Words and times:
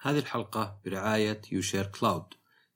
هذه 0.00 0.18
الحلقة 0.18 0.80
برعاية 0.84 1.42
يوشير 1.52 1.86
كلاود. 1.86 2.24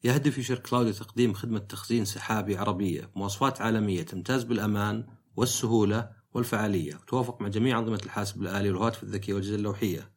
يهدف 0.05 0.39
يوشير 0.39 0.59
كلاود 0.59 0.87
لتقديم 0.87 1.35
خدمة 1.35 1.59
تخزين 1.59 2.05
سحابي 2.05 2.57
عربية 2.57 3.11
بمواصفات 3.15 3.61
عالمية 3.61 4.03
تمتاز 4.03 4.43
بالأمان 4.45 5.07
والسهولة 5.37 6.11
والفعالية. 6.35 6.95
وتتوافق 6.95 7.41
مع 7.41 7.49
جميع 7.49 7.79
أنظمة 7.79 8.01
الحاسب 8.05 8.43
الآلي 8.43 8.71
والهواتف 8.71 9.03
الذكية 9.03 9.35
والأجهزة 9.35 9.57
اللوحية. 9.57 10.13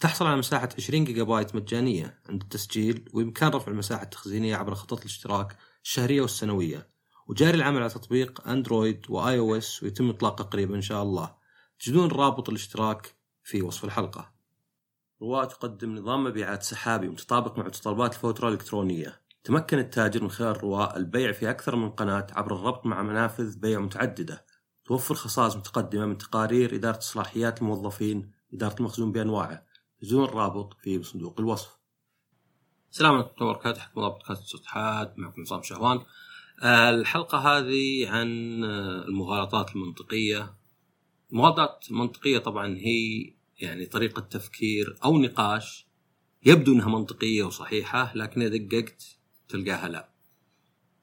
تحصل 0.00 0.26
على 0.26 0.36
مساحة 0.36 0.68
20 0.78 1.04
جيجا 1.04 1.22
بايت 1.22 1.54
مجانية 1.54 2.20
عند 2.28 2.42
التسجيل 2.42 3.08
وبإمكانك 3.12 3.50
رفع 3.50 3.72
المساحة 3.72 4.02
التخزينية 4.02 4.56
عبر 4.56 4.74
خطط 4.74 4.98
الاشتراك 4.98 5.56
الشهرية 5.84 6.20
والسنوية. 6.20 6.90
وجاري 7.26 7.56
العمل 7.56 7.82
على 7.82 7.90
تطبيق 7.90 8.48
أندرويد 8.48 9.00
و 9.08 9.38
iOS 9.38 9.82
ويتم 9.82 10.10
إطلاقه 10.10 10.44
قريبا 10.44 10.74
إن 10.74 10.82
شاء 10.82 11.02
الله. 11.02 11.34
تجدون 11.78 12.08
رابط 12.08 12.48
الاشتراك 12.48 13.14
في 13.42 13.62
وصف 13.62 13.84
الحلقة. 13.84 14.33
رواء 15.24 15.44
تقدم 15.44 15.94
نظام 15.94 16.24
مبيعات 16.24 16.62
سحابي 16.62 17.08
متطابق 17.08 17.58
مع 17.58 17.64
متطلبات 17.64 18.14
الفوترة 18.14 18.48
الإلكترونية. 18.48 19.20
تمكن 19.44 19.78
التاجر 19.78 20.22
من 20.22 20.30
خلال 20.30 20.64
رواء 20.64 20.96
البيع 20.96 21.32
في 21.32 21.50
أكثر 21.50 21.76
من 21.76 21.90
قناة 21.90 22.26
عبر 22.32 22.54
الربط 22.54 22.86
مع 22.86 23.02
منافذ 23.02 23.58
بيع 23.58 23.80
متعددة. 23.80 24.44
توفر 24.84 25.14
خصائص 25.14 25.56
متقدمة 25.56 26.06
من 26.06 26.18
تقارير 26.18 26.74
إدارة 26.74 26.98
صلاحيات 27.00 27.62
الموظفين 27.62 28.32
إدارة 28.54 28.74
المخزون 28.80 29.12
بأنواعه. 29.12 29.64
زون 30.02 30.24
الرابط 30.24 30.74
في 30.74 31.02
صندوق 31.02 31.40
الوصف. 31.40 31.78
السلام 32.92 33.14
عليكم 33.14 33.44
ورحمة 33.44 33.70
الله 33.70 33.82
حكم 33.82 34.00
الله 34.00 34.08
بودكاست 34.08 34.56
معكم 35.16 35.42
نظام 35.42 35.62
شهوان. 35.62 36.00
آه، 36.62 36.90
الحلقة 36.90 37.38
هذه 37.38 38.10
عن 38.10 38.28
آه، 38.64 39.04
المغالطات 39.04 39.76
المنطقية. 39.76 40.54
المغالطات 41.32 41.86
المنطقية 41.90 42.38
طبعا 42.38 42.76
هي 42.76 43.33
يعني 43.60 43.86
طريقة 43.86 44.20
تفكير 44.20 44.96
أو 45.04 45.18
نقاش 45.18 45.86
يبدو 46.46 46.72
أنها 46.72 46.88
منطقية 46.88 47.44
وصحيحة 47.44 48.12
لكن 48.14 48.42
إذا 48.42 48.56
دققت 48.56 49.18
تلقاها 49.48 49.88
لا. 49.88 50.08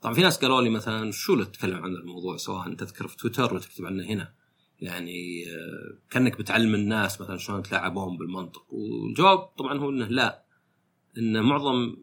طبعا 0.02 0.14
في 0.14 0.22
ناس 0.22 0.38
قالوا 0.38 0.62
لي 0.62 0.70
مثلا 0.70 1.12
شو 1.12 1.34
اللي 1.34 1.46
تتكلم 1.46 1.84
عن 1.84 1.96
الموضوع 1.96 2.38
سواء 2.38 2.74
تذكر 2.74 3.08
في 3.08 3.18
تويتر 3.18 3.54
ولا 3.54 3.62
تكتب 3.62 3.86
عنه 3.86 4.04
هنا. 4.04 4.34
يعني 4.80 5.46
آه، 5.50 5.98
كأنك 6.10 6.38
بتعلم 6.38 6.76
الناس 6.76 7.22
مثلا 7.22 7.38
شلون 7.38 7.60
يتلاعبون 7.60 8.18
بالمنطق. 8.18 8.74
والجواب 8.74 9.38
طبعا 9.38 9.80
هو 9.80 9.90
إنه 9.90 10.06
لا. 10.08 10.44
إن 11.18 11.42
معظم 11.42 11.96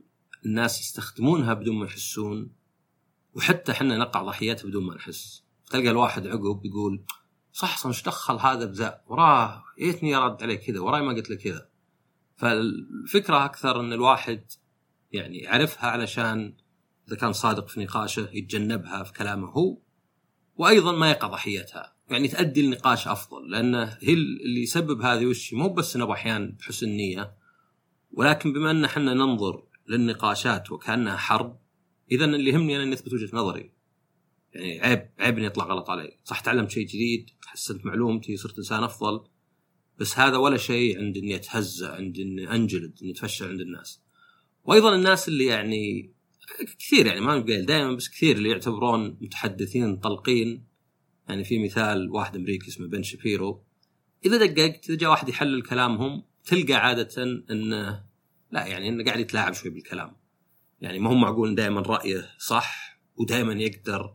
الناس 0.46 0.80
يستخدمونها 0.80 1.54
بدون 1.54 1.76
ما 1.76 1.86
يحسون 1.86 2.50
وحتى 3.34 3.72
إحنا 3.72 3.98
نقع 3.98 4.22
ضحيتها 4.22 4.68
بدون 4.68 4.84
ما 4.84 4.94
نحس. 4.94 5.44
تلقى 5.70 5.90
الواحد 5.90 6.26
عقب 6.26 6.64
يقول 6.64 7.00
صح 7.52 7.86
إيش 7.86 8.02
دخل 8.02 8.34
هذا 8.34 8.64
بذا 8.64 9.00
وراه 9.06 9.64
يتني 9.78 10.16
رد 10.16 10.42
عليه 10.42 10.56
كذا 10.56 10.80
وراي 10.80 11.02
ما 11.02 11.12
قلت 11.12 11.30
له 11.30 11.36
كذا. 11.36 11.68
فالفكرة 12.36 13.44
أكثر 13.44 13.80
إن 13.80 13.92
الواحد 13.92 14.44
يعني 15.12 15.38
يعرفها 15.38 15.90
علشان 15.90 16.54
إذا 17.08 17.16
كان 17.16 17.32
صادق 17.32 17.68
في 17.68 17.84
نقاشه 17.84 18.28
يتجنبها 18.32 19.02
في 19.02 19.12
كلامه 19.12 19.48
هو 19.48 19.78
وأيضا 20.56 20.92
ما 20.92 21.10
يقع 21.10 21.28
ضحيتها. 21.28 21.98
يعني 22.10 22.28
تؤدي 22.28 22.60
النقاش 22.60 23.08
أفضل 23.08 23.50
لأنه 23.50 23.98
هي 24.00 24.12
اللي 24.12 24.62
يسبب 24.62 25.02
هذه 25.02 25.26
وش 25.26 25.54
مو 25.54 25.68
بس 25.68 25.96
نبغى 25.96 26.12
أحيانا 26.12 26.56
بحسن 26.58 26.88
نية 26.88 27.34
ولكن 28.10 28.52
بما 28.52 28.70
إن 28.70 28.84
إحنا 28.84 29.14
ننظر 29.14 29.62
للنقاشات 29.88 30.72
وكأنها 30.72 31.16
حرب 31.16 31.58
اذا 32.10 32.24
اللي 32.24 32.50
يهمني 32.50 32.76
أنا 32.76 32.84
إني 32.84 32.94
أثبت 32.94 33.12
وجهة 33.12 33.36
نظري. 33.36 33.77
يعني 34.58 34.80
عيب 34.80 35.10
عيب 35.18 35.38
إني 35.38 35.46
أطلع 35.46 35.64
غلط 35.64 35.90
علي. 35.90 36.18
صح 36.24 36.40
تعلمت 36.40 36.70
شيء 36.70 36.86
جديد 36.86 37.30
تحسنت 37.42 37.86
معلومتي 37.86 38.36
صرت 38.36 38.58
إنسان 38.58 38.82
أفضل 38.82 39.28
بس 39.98 40.18
هذا 40.18 40.36
ولا 40.36 40.56
شيء 40.56 40.98
عند 40.98 41.16
إني 41.16 41.36
أتهزأ 41.36 41.94
عند 41.94 42.18
إني 42.18 42.54
أنجلد 42.54 42.98
إني 43.02 43.10
اتفشل 43.10 43.48
عند 43.48 43.60
الناس. 43.60 44.00
وأيضا 44.64 44.94
الناس 44.94 45.28
اللي 45.28 45.44
يعني 45.44 46.12
كثير 46.78 47.06
يعني 47.06 47.20
ما 47.20 47.38
نقول 47.38 47.66
دائما 47.66 47.92
بس 47.92 48.08
كثير 48.08 48.36
اللي 48.36 48.48
يعتبرون 48.48 49.18
متحدثين 49.20 49.96
طلقين. 49.96 50.64
يعني 51.28 51.44
في 51.44 51.64
مثال 51.64 52.10
واحد 52.10 52.36
أمريكي 52.36 52.68
اسمه 52.68 52.86
بن 52.86 53.02
شابيرو. 53.02 53.64
إذا 54.26 54.46
دققت 54.46 54.90
إذا 54.90 54.98
جاء 54.98 55.10
واحد 55.10 55.28
يحلل 55.28 55.62
كلامهم 55.62 56.22
تلقى 56.44 56.74
عادة 56.74 57.22
إنه 57.50 58.04
لا 58.50 58.66
يعني 58.66 58.88
إنه 58.88 59.04
قاعد 59.04 59.20
يتلاعب 59.20 59.52
شوي 59.52 59.70
بالكلام. 59.70 60.16
يعني 60.80 60.98
ما 60.98 61.10
هو 61.10 61.14
معقول 61.14 61.54
دائما 61.54 61.80
رأيه 61.80 62.30
صح 62.38 62.98
ودائما 63.16 63.52
يقدر 63.52 64.14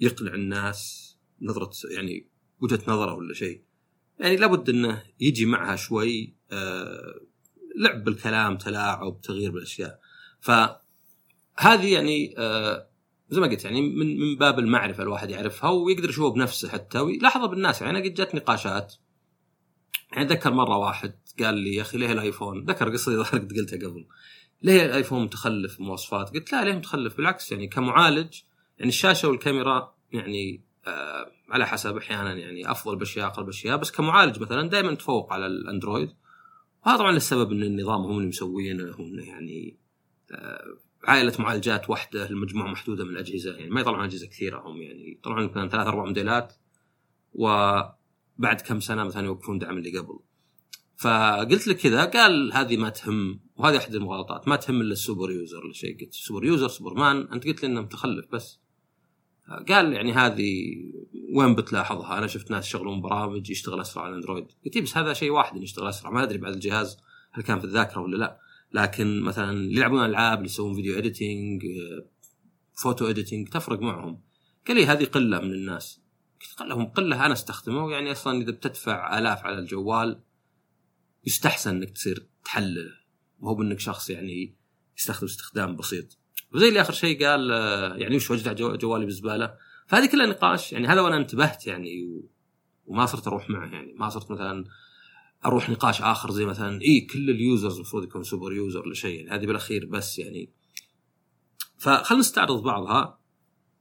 يقنع 0.00 0.34
الناس 0.34 1.08
نظرة 1.42 1.70
يعني 1.90 2.28
وجهة 2.60 2.80
نظره 2.88 3.14
ولا 3.14 3.34
شيء. 3.34 3.62
يعني 4.18 4.36
لابد 4.36 4.68
إنه 4.68 5.02
يجي 5.20 5.46
معها 5.46 5.76
شوي 5.76 6.34
آه 6.52 7.20
لعب 7.76 8.04
بالكلام 8.04 8.58
تلاعب 8.58 9.20
تغيير 9.20 9.50
بالأشياء. 9.50 10.00
فهذه 10.40 11.92
يعني 11.92 12.34
آه 12.38 12.88
زي 13.30 13.40
ما 13.40 13.46
قلت 13.46 13.64
يعني 13.64 13.82
من 13.82 14.20
من 14.20 14.36
باب 14.36 14.58
المعرفة 14.58 15.02
الواحد 15.02 15.30
يعرفها 15.30 15.70
ويقدر 15.70 16.08
يشوفها 16.08 16.34
بنفسه 16.34 16.68
حتى. 16.68 16.98
ويلاحظها 16.98 17.46
بالناس. 17.46 17.82
يعني 17.82 18.08
قد 18.08 18.14
جت 18.14 18.34
نقاشات 18.34 18.94
يعني 20.12 20.28
ذكر 20.28 20.52
مرة 20.52 20.76
واحد 20.76 21.14
قال 21.40 21.54
لي 21.54 21.74
يا 21.74 21.82
أخي 21.82 21.98
ليه 21.98 22.12
الآيفون؟ 22.12 22.64
ذكر 22.64 22.92
قصة 22.92 23.12
ظهر 23.12 23.40
قد 23.40 23.52
قلتها 23.52 23.88
قبل. 23.88 24.06
ليه 24.62 24.86
الآيفون 24.86 25.22
متخلف 25.22 25.80
مواصفات 25.80 26.30
قلت 26.30 26.52
لا 26.52 26.64
ليه 26.64 26.72
متخلف؟ 26.72 27.16
بالعكس 27.16 27.52
يعني 27.52 27.68
كمعالج 27.68 28.40
يعني 28.78 28.88
الشاشة 28.88 29.28
والكاميرا 29.28 29.94
يعني 30.12 30.62
آه 30.86 31.32
على 31.48 31.66
حسب 31.66 31.96
أحيانا 31.96 32.34
يعني 32.34 32.70
أفضل 32.70 32.96
بأشياء 32.96 33.26
أقل 33.26 33.44
بأشياء 33.44 33.76
بس 33.76 33.90
كمعالج 33.90 34.40
مثلا 34.40 34.68
دائما 34.68 34.94
تفوق 34.94 35.32
على 35.32 35.46
الأندرويد. 35.46 36.10
وهذا 36.86 36.98
طبعا 36.98 37.16
السبب 37.16 37.52
إن 37.52 37.62
النظام 37.62 38.00
هم 38.00 38.16
اللي 38.16 38.28
مسوينه 38.28 38.94
يعني 39.18 39.76
آه 40.32 40.78
عائلة 41.04 41.32
معالجات 41.38 41.90
واحدة 41.90 42.28
لمجموعه 42.28 42.68
محدودة 42.68 43.04
من 43.04 43.10
الأجهزة 43.10 43.56
يعني 43.56 43.70
ما 43.70 43.80
يطلعون 43.80 44.04
أجهزة 44.04 44.26
كثيرة 44.26 44.58
هم 44.58 44.82
يعني 44.82 45.12
يطلعون 45.12 45.42
يمكن 45.42 45.68
ثلاث 45.68 45.86
أربع 45.86 46.04
موديلات 46.04 46.54
وبعد 47.32 48.60
كم 48.66 48.80
سنة 48.80 49.04
مثلا 49.04 49.26
يوقفون 49.26 49.58
دعم 49.58 49.78
اللي 49.78 49.98
قبل. 49.98 50.18
فقلت 50.96 51.66
له 51.66 51.74
كذا 51.74 52.04
قال 52.04 52.52
هذه 52.52 52.76
ما 52.76 52.88
تهم 52.88 53.40
وهذه 53.56 53.76
أحد 53.76 53.94
المغالطات 53.94 54.48
ما 54.48 54.56
تهم 54.56 54.80
إلا 54.80 54.92
ال 54.92 54.98
super 54.98 55.30
user 55.30 55.64
ولا 55.64 55.72
شيء 55.72 56.00
قلت 56.00 56.12
super 56.12 56.44
user 56.44 56.68
Superman 56.68 57.28
أنت 57.32 57.46
قلت 57.46 57.62
لي 57.62 57.68
انه 57.68 57.80
متخلف 57.80 58.26
بس. 58.32 58.60
قال 59.68 59.92
يعني 59.92 60.12
هذه 60.12 60.74
وين 61.34 61.54
بتلاحظها؟ 61.54 62.18
أنا 62.18 62.26
شفت 62.26 62.50
ناس 62.50 62.66
يشغلون 62.66 63.00
برامج 63.00 63.50
يشتغل 63.50 63.80
أسرع 63.80 64.02
على 64.02 64.10
الاندرويد، 64.10 64.46
قلت 64.64 64.78
بس 64.78 64.96
هذا 64.96 65.12
شيء 65.12 65.30
واحد 65.30 65.62
يشتغل 65.62 65.88
أسرع. 65.88 66.10
ما 66.10 66.22
أدري 66.22 66.38
بعد 66.38 66.54
الجهاز 66.54 66.96
هل 67.32 67.42
كان 67.42 67.58
في 67.58 67.64
الذاكرة 67.64 68.00
ولا 68.00 68.16
لا، 68.16 68.40
لكن 68.72 69.20
مثلا 69.20 69.50
اللي 69.50 69.76
يلعبون 69.76 70.04
ألعاب 70.04 70.38
اللي 70.38 70.46
يسوون 70.46 70.74
video 70.74 70.98
editing 70.98 71.62
photo 72.74 73.06
editing 73.06 73.48
تفرق 73.48 73.80
معهم. 73.80 74.20
قال 74.68 74.76
لي 74.76 74.86
هذه 74.86 75.04
قلة 75.04 75.40
من 75.40 75.52
الناس. 75.52 76.00
قال 76.56 76.68
لهم 76.68 76.86
قلة 76.86 77.26
أنا 77.26 77.32
استخدمه 77.32 77.90
يعني 77.90 78.12
أصلا 78.12 78.42
إذا 78.42 78.50
بتدفع 78.50 79.18
آلاف 79.18 79.44
على 79.44 79.58
الجوال 79.58 80.20
يستحسن 81.26 81.76
إنك 81.76 81.90
تصير 81.90 82.28
تحلله 82.44 82.90
مو 83.40 83.54
بإنك 83.54 83.80
شخص 83.80 84.10
يعني 84.10 84.56
يستخدم 84.98 85.26
استخدام 85.26 85.76
بسيط. 85.76 86.18
وزي 86.54 86.68
اللي 86.68 86.80
آخر 86.80 86.92
شيء 86.92 87.26
قال 87.26 87.50
يعني 88.00 88.16
وش 88.16 88.30
وجدت 88.30 88.62
جوالي 88.62 89.04
بالزباله 89.04 89.54
فهذه 89.86 90.06
كلها 90.06 90.26
نقاش 90.26 90.72
يعني 90.72 90.86
هذا 90.86 91.00
وأنا 91.00 91.16
انتبهت 91.16 91.66
يعني 91.66 92.22
وما 92.86 93.06
صرت 93.06 93.26
أروح 93.26 93.50
معه 93.50 93.66
يعني. 93.66 93.92
ما 93.92 94.08
صرت 94.08 94.30
مثلا 94.30 94.64
أروح 95.46 95.70
نقاش 95.70 96.02
آخر 96.02 96.30
زي 96.30 96.46
مثلا 96.46 96.82
إي 96.82 97.00
كل 97.00 97.30
ال 97.30 97.37
users 97.37 97.74
المفروض 97.74 98.04
يكون 98.04 98.22
super 98.22 98.52
user 98.52 98.80
ولا 98.80 98.94
شيء 98.94 99.20
يعني 99.20 99.30
هذه 99.30 99.46
بالأخير 99.46 99.86
بس 99.86 100.18
يعني. 100.18 100.50
فخلنا 101.78 102.20
نستعرض 102.20 102.62
بعضها 102.62 103.18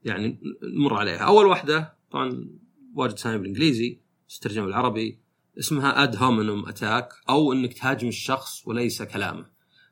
يعني 0.04 0.40
نمر 0.64 0.94
عليها. 0.94 1.18
أول 1.18 1.46
واحدة 1.46 1.98
طبعا 2.12 2.50
واجد 2.96 3.18
سامي 3.18 3.38
بالإنجليزي 3.38 4.00
تترجم 4.30 4.66
بالعربي 4.66 5.20
اسمها 5.60 6.04
ad 6.04 6.16
hominem 6.16 6.70
attack 6.70 7.10
أو 7.30 7.54
إنك 7.54 7.74
تهاجم 7.74 8.08
الشخص 8.08 8.68
وليس 8.68 9.04
كلامه. 9.04 9.46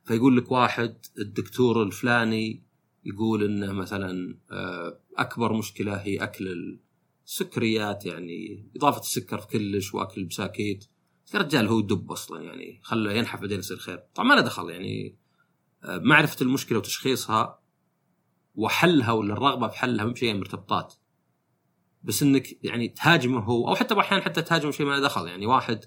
فيقول 0.04 0.38
لك 0.38 0.52
واحد 0.52 0.98
الدكتور 1.20 1.84
الفلاني 1.84 2.65
يقول 3.06 3.44
انه 3.44 3.72
مثلا 3.72 4.38
آه، 4.52 5.00
أكبر 5.18 5.54
مشكلة 5.54 5.96
هي 5.96 6.24
أكل 6.24 6.78
السكريات 7.26 8.06
يعني 8.06 8.70
إضافة 8.76 9.00
السكر 9.00 9.38
في 9.38 9.48
كلش 9.48 9.94
وأكل 9.94 10.22
البساكيت 10.22 10.86
يا 11.34 11.40
رجال 11.40 11.68
هو 11.68 11.82
دب 11.82 12.12
أصلا 12.12 12.42
يعني 12.44 12.80
خله 12.84 13.14
ينحف 13.14 13.42
بعدين 13.42 13.60
يصير 13.60 13.78
خير. 13.78 14.04
طبعا 14.16 14.28
ما 14.28 14.34
له 14.34 14.42
دخل 14.42 14.70
يعني 14.70 15.16
آه، 15.84 15.98
معرفة 15.98 16.38
المشكلة 16.42 16.78
وتشخيصها 16.78 17.60
وحلها 18.56 19.12
ولا 19.12 19.34
الرغبة 19.34 19.68
في 19.68 19.78
حلها 19.78 20.06
مو 20.06 20.16
شيء 20.16 20.34
مرتبطات. 20.34 20.94
بس 22.04 22.24
إنك 22.24 22.66
يعني 22.66 22.88
تهاجمه 22.88 23.40
هو 23.40 23.68
أو 23.68 23.76
حتى 23.76 24.00
أحيانا 24.00 24.24
حتى 24.24 24.42
تهاجم 24.42 24.72
شيء 24.72 24.86
ما 24.86 24.92
له 24.92 25.00
دخل. 25.00 25.28
يعني 25.28 25.46
واحد 25.46 25.86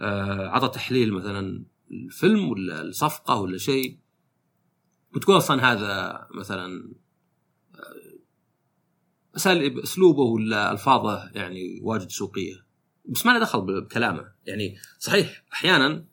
آه، 0.00 0.48
عطى 0.48 0.68
تحليل 0.68 1.12
مثلا 1.12 1.64
الفيلم 1.90 2.48
ولا 2.48 2.82
الصفقة 2.82 3.40
ولا 3.40 3.58
شيء 3.58 3.98
وتقول 5.14 5.36
أصلا 5.36 5.72
هذا 5.72 6.26
مثلا 6.34 6.94
أسلوبه 9.84 10.22
ولا 10.22 10.72
ألفاظه 10.72 11.30
يعني 11.34 11.80
واجد 11.82 12.10
سوقية؟ 12.10 12.54
بس 13.08 13.26
ما 13.26 13.32
له 13.32 13.38
دخل 13.38 13.60
بكلامه. 13.60 14.32
يعني 14.46 14.76
صحيح 14.98 15.44
أحيانا 15.52 16.06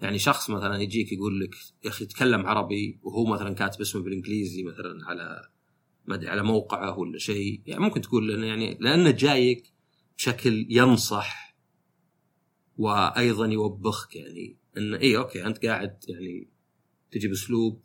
يعني 0.00 0.18
شخص 0.18 0.50
مثلا 0.50 0.82
يجيك 0.82 1.12
يقول 1.12 1.40
لك 1.40 1.54
يا 1.84 1.90
أخي 1.90 2.06
تكلم 2.06 2.46
عربي 2.46 3.00
وهو 3.02 3.26
مثلا 3.26 3.54
كاتب 3.54 3.80
اسمه 3.80 4.02
بالإنجليزي 4.02 4.62
مثلا 4.62 5.06
على 5.06 5.48
ما 6.06 6.14
أدري 6.14 6.28
على 6.28 6.42
موقعه 6.42 6.98
ولا 6.98 7.18
شيء. 7.18 7.62
يعني 7.66 7.80
ممكن 7.80 8.00
تقول 8.00 8.28
لأنه 8.28 8.46
يعني 8.46 8.78
لأنه 8.80 9.10
جايك 9.10 9.72
بشكل 10.18 10.66
ينصح 10.70 11.56
وأيضا 12.78 13.46
يوبخك 13.46 14.16
يعني. 14.16 14.56
إنه 14.76 14.96
اي 14.96 15.16
okay 15.16 15.46
أنت 15.46 15.66
قاعد 15.66 16.04
يعني 16.08 16.48
تجي 17.10 17.28
باسلوب 17.28 17.82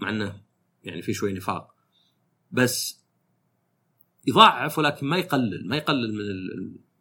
مع 0.00 0.10
إنه 0.10 0.40
يعني 0.84 1.02
في 1.02 1.12
شوي 1.12 1.32
نفاق. 1.32 1.74
بس 2.50 3.00
يضاعف 4.26 4.78
ولكن 4.78 5.06
ما 5.06 5.16
يقلل 5.16 5.68
ما 5.68 5.76
يقلل 5.76 6.14
من 6.14 6.20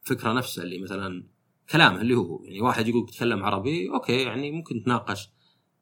الفكرة 0.04 0.34
نفسها 0.34 0.64
اللي 0.64 0.80
مثلا 0.80 1.24
كلامه 1.70 2.02
اللي 2.02 2.16
هو 2.16 2.44
يعني 2.44 2.62
واحد 2.62 2.88
يقول 2.88 3.06
تتكلم 3.06 3.44
عربي 3.44 3.90
أوكي 3.90 4.22
يعني 4.22 4.52
ممكن 4.52 4.84
تناقش 4.84 5.30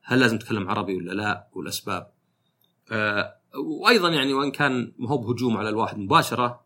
هل 0.02 0.20
لازم 0.20 0.38
تتكلم 0.38 0.70
عربي 0.70 0.96
ولا 0.96 1.12
لا 1.12 1.50
والأسباب. 1.54 2.14
آه 2.92 3.38
وأيضا 3.56 4.10
يعني 4.10 4.34
وإن 4.34 4.52
كان 4.52 4.94
ما 4.98 5.10
هو 5.10 5.18
بهجوم 5.18 5.58
على 5.58 5.70
الواحد 5.70 5.98
مباشرة 5.98 6.66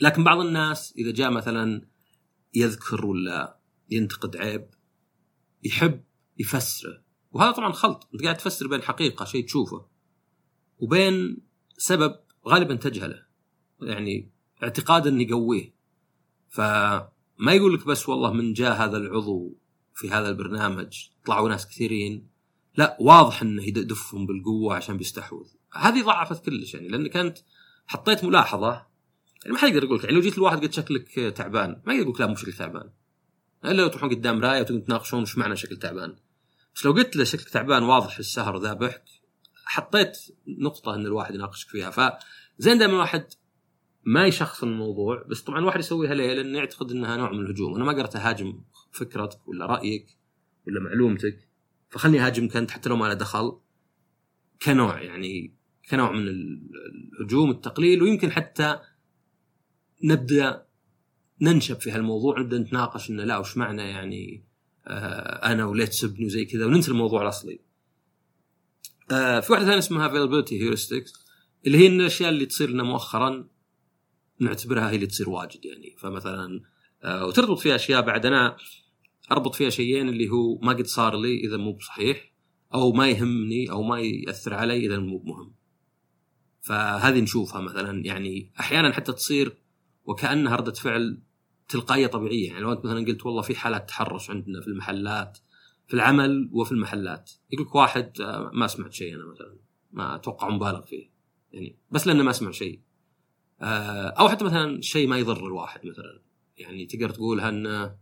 لكن 0.00 0.24
بعض 0.24 0.40
الناس 0.40 0.94
إذا 0.98 1.12
جاء 1.12 1.30
مثلا 1.30 1.86
يذكر 2.54 3.06
ولا 3.06 3.58
ينتقد 3.90 4.36
عيب 4.36 4.66
يحب 5.64 6.04
يفسره. 6.38 7.03
وهذا 7.34 7.50
طبعا 7.50 7.72
خلط. 7.72 8.08
أنت 8.14 8.22
قاعد 8.22 8.36
تفسر 8.36 8.68
بين 8.68 8.82
حقيقة 8.82 9.24
شيء 9.24 9.44
تشوفه 9.44 9.86
وبين 10.78 11.36
سبب 11.78 12.16
غالبا 12.48 12.74
تجهله. 12.74 13.22
يعني 13.82 14.30
اعتقادا 14.62 15.10
انه 15.10 15.22
يقويه 15.22 15.74
فما 16.48 17.52
يقول 17.52 17.74
لك 17.74 17.86
بس 17.86 18.08
والله 18.08 18.32
من 18.32 18.52
جاء 18.52 18.72
هذا 18.72 18.96
العضو 18.96 19.56
في 19.94 20.10
هذا 20.10 20.28
البرنامج 20.28 21.08
طلعوا 21.26 21.48
ناس 21.48 21.68
كثيرين. 21.68 22.28
لا 22.76 22.96
واضح 23.00 23.42
إنه 23.42 23.62
يدفهم 23.62 24.26
بالقوة 24.26 24.74
عشان 24.74 24.96
بيستحوذ. 24.96 25.46
هذه 25.72 26.02
ضعفت 26.02 26.44
كلش 26.44 26.74
يعني 26.74 26.88
لانك 26.88 27.16
انت 27.16 27.38
حطيت 27.86 28.24
ملاحظة. 28.24 28.86
يعني 29.42 29.52
ما 29.52 29.58
حد 29.58 29.68
يقدر 29.68 29.84
يقول 29.84 29.98
لك 29.98 30.04
يعني 30.04 30.16
لو 30.16 30.22
جيت 30.22 30.38
لواحد 30.38 30.60
قلت 30.60 30.72
شكلك 30.72 31.34
تعبان 31.36 31.82
ما 31.86 31.94
يقدر 31.94 32.08
يقول 32.08 32.20
لا 32.20 32.26
مو 32.26 32.34
شكلك 32.34 32.54
تعبان. 32.54 32.90
إلا 33.64 33.82
لو 33.82 33.88
تروحون 33.88 34.10
قدام 34.10 34.40
راية 34.40 34.60
وتناقشون 34.60 35.22
وش 35.22 35.38
معنى 35.38 35.56
شكل 35.56 35.76
تعبان. 35.76 36.16
بس 36.74 36.86
لو 36.86 36.92
قلت 36.92 37.16
له 37.16 37.24
شكلك 37.24 37.48
تعبان 37.48 37.82
واضح 37.82 38.14
في 38.14 38.20
السهر 38.20 38.58
ذابحك 38.58 39.04
حطيت 39.64 40.18
نقطة 40.48 40.94
إن 40.94 41.06
الواحد 41.06 41.34
يناقشك 41.34 41.68
فيها. 41.68 41.90
فزين 41.90 42.78
دائما 42.78 42.92
الواحد 42.92 43.26
ما 44.04 44.26
يشخصن 44.26 44.68
الموضوع 44.68 45.22
بس 45.22 45.42
طبعا 45.42 45.58
الواحد 45.58 45.80
يسويها 45.80 46.14
ليه؟ 46.14 46.34
لأنه 46.34 46.58
يعتقد 46.58 46.90
إنها 46.90 47.16
نوع 47.16 47.32
من 47.32 47.40
الهجوم، 47.40 47.74
أنا 47.74 47.84
ما 47.84 47.92
قدرت 47.92 48.16
أهاجم 48.16 48.60
فكرتك 48.92 49.48
ولا 49.48 49.66
رأيك 49.66 50.18
ولا 50.66 50.80
معلومتك 50.80 51.48
فخلني 51.90 52.24
أهاجمك 52.24 52.56
أنت 52.56 52.70
حتى 52.70 52.88
لو 52.88 52.96
ما 52.96 53.06
له 53.06 53.14
دخل. 53.14 53.58
كنوع 54.62 55.02
يعني 55.02 55.54
كنوع 55.90 56.12
من 56.12 56.28
الهجوم 57.20 57.50
التقليل 57.50 58.02
ويمكن 58.02 58.32
حتى 58.32 58.78
نبدأ 60.04 60.66
ننشب 61.40 61.80
في 61.80 61.90
هالموضوع 61.90 62.40
نبدأ 62.40 62.58
نتناقش 62.58 63.10
إنه 63.10 63.24
لا 63.24 63.38
وش 63.38 63.56
معنى 63.56 63.82
يعني 63.82 64.44
أنا 64.86 65.64
وليه 65.64 65.84
تسبني 65.84 66.26
وزي 66.26 66.44
كذا 66.44 66.66
وننسى 66.66 66.90
الموضوع 66.90 67.22
الأصلي. 67.22 67.60
آه 69.10 69.40
في 69.40 69.52
واحدة 69.52 69.66
ثانية 69.66 69.78
اسمها 69.78 70.08
availability 70.08 70.50
heuristics 70.50 71.24
اللي 71.66 71.78
هي 71.78 71.86
الأشياء 71.86 72.30
اللي 72.30 72.46
تصير 72.46 72.70
لنا 72.70 72.82
مؤخرا 72.82 73.48
نعتبرها 74.40 74.90
هي 74.90 74.94
اللي 74.94 75.06
تصير 75.06 75.30
واجد 75.30 75.64
يعني 75.64 75.96
فمثلا 75.98 76.62
آه 77.02 77.26
وتربط 77.26 77.58
فيها 77.58 77.74
أشياء 77.74 78.00
بعد 78.00 78.26
أنا 78.26 78.56
أربط 79.32 79.54
فيها 79.54 79.70
شيئين 79.70 80.08
اللي 80.08 80.28
هو 80.28 80.58
ما 80.58 80.72
قد 80.72 80.86
صار 80.86 81.16
لي 81.16 81.40
إذا 81.40 81.56
مو 81.56 81.72
بصحيح 81.72 82.32
أو 82.74 82.92
ما 82.92 83.08
يهمني 83.08 83.70
أو 83.70 83.82
ما 83.82 84.00
يأثر 84.00 84.54
علي 84.54 84.86
إذا 84.86 84.98
مو 84.98 85.22
مهم. 85.24 85.54
فهذه 86.60 87.20
نشوفها 87.20 87.60
مثلا 87.60 88.04
يعني 88.04 88.52
أحيانا 88.60 88.92
حتى 88.92 89.12
تصير 89.12 89.56
وكأنها 90.04 90.56
ردة 90.56 90.72
فعل 90.72 91.22
تلقائية 91.68 92.06
طبيعية. 92.06 92.46
يعني 92.46 92.60
لو 92.60 92.72
أنت 92.72 92.84
مثلا 92.84 93.06
قلت 93.06 93.26
والله 93.26 93.42
في 93.42 93.54
حالات 93.54 93.88
تحرش 93.88 94.30
عندنا 94.30 94.60
في 94.60 94.68
المحلات 94.68 95.38
في 95.86 95.94
العمل 95.94 96.50
وفي 96.52 96.72
المحلات. 96.72 97.30
يقول 97.52 97.66
لك 97.66 97.74
واحد 97.74 98.20
آه، 98.20 98.50
ما 98.52 98.66
سمعت 98.66 98.92
شيء 98.92 99.14
أنا 99.14 99.26
مثلا 99.26 99.56
ما 99.92 100.14
أتوقع 100.14 100.48
مبالغ 100.48 100.82
فيه. 100.82 101.10
يعني 101.52 101.76
بس 101.90 102.06
لأنه 102.06 102.22
ما 102.22 102.32
سمع 102.32 102.50
شيء. 102.50 102.80
آه، 103.62 104.08
أو 104.08 104.28
حتى 104.28 104.44
مثلا 104.44 104.80
شيء 104.80 105.08
ما 105.08 105.18
يضر 105.18 105.46
الواحد 105.46 105.86
مثلا. 105.86 106.22
يعني 106.56 106.86
تقدر 106.86 107.10
تقولها 107.10 107.48
انه 107.48 107.96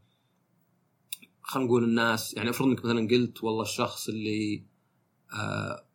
خلينا 1.42 1.68
نقول 1.68 1.84
الناس 1.84 2.34
يعني 2.34 2.50
افرض 2.50 2.68
إنك 2.68 2.84
مثلا 2.84 3.08
قلت 3.08 3.44
والله 3.44 3.62
الشخص 3.62 4.08
اللي 4.08 4.64
آه، 5.34 5.86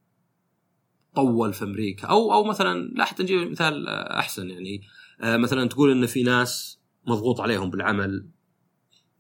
طول 1.16 1.54
في 1.54 1.64
أمريكا 1.64 2.08
أو 2.08 2.34
أو 2.34 2.44
مثلا 2.44 2.92
لا 2.96 3.06
حتى 3.06 3.24
نجيب 3.24 3.52
مثال 3.52 3.88
أحسن 3.90 4.50
يعني 4.50 4.82
مثلا 5.20 5.70
تقول 5.70 5.92
إن 5.92 6.06
في 6.06 6.24
ناس 6.24 6.77
مضغوط 7.08 7.42
عليهم 7.42 7.70
بالعمل 7.70 8.30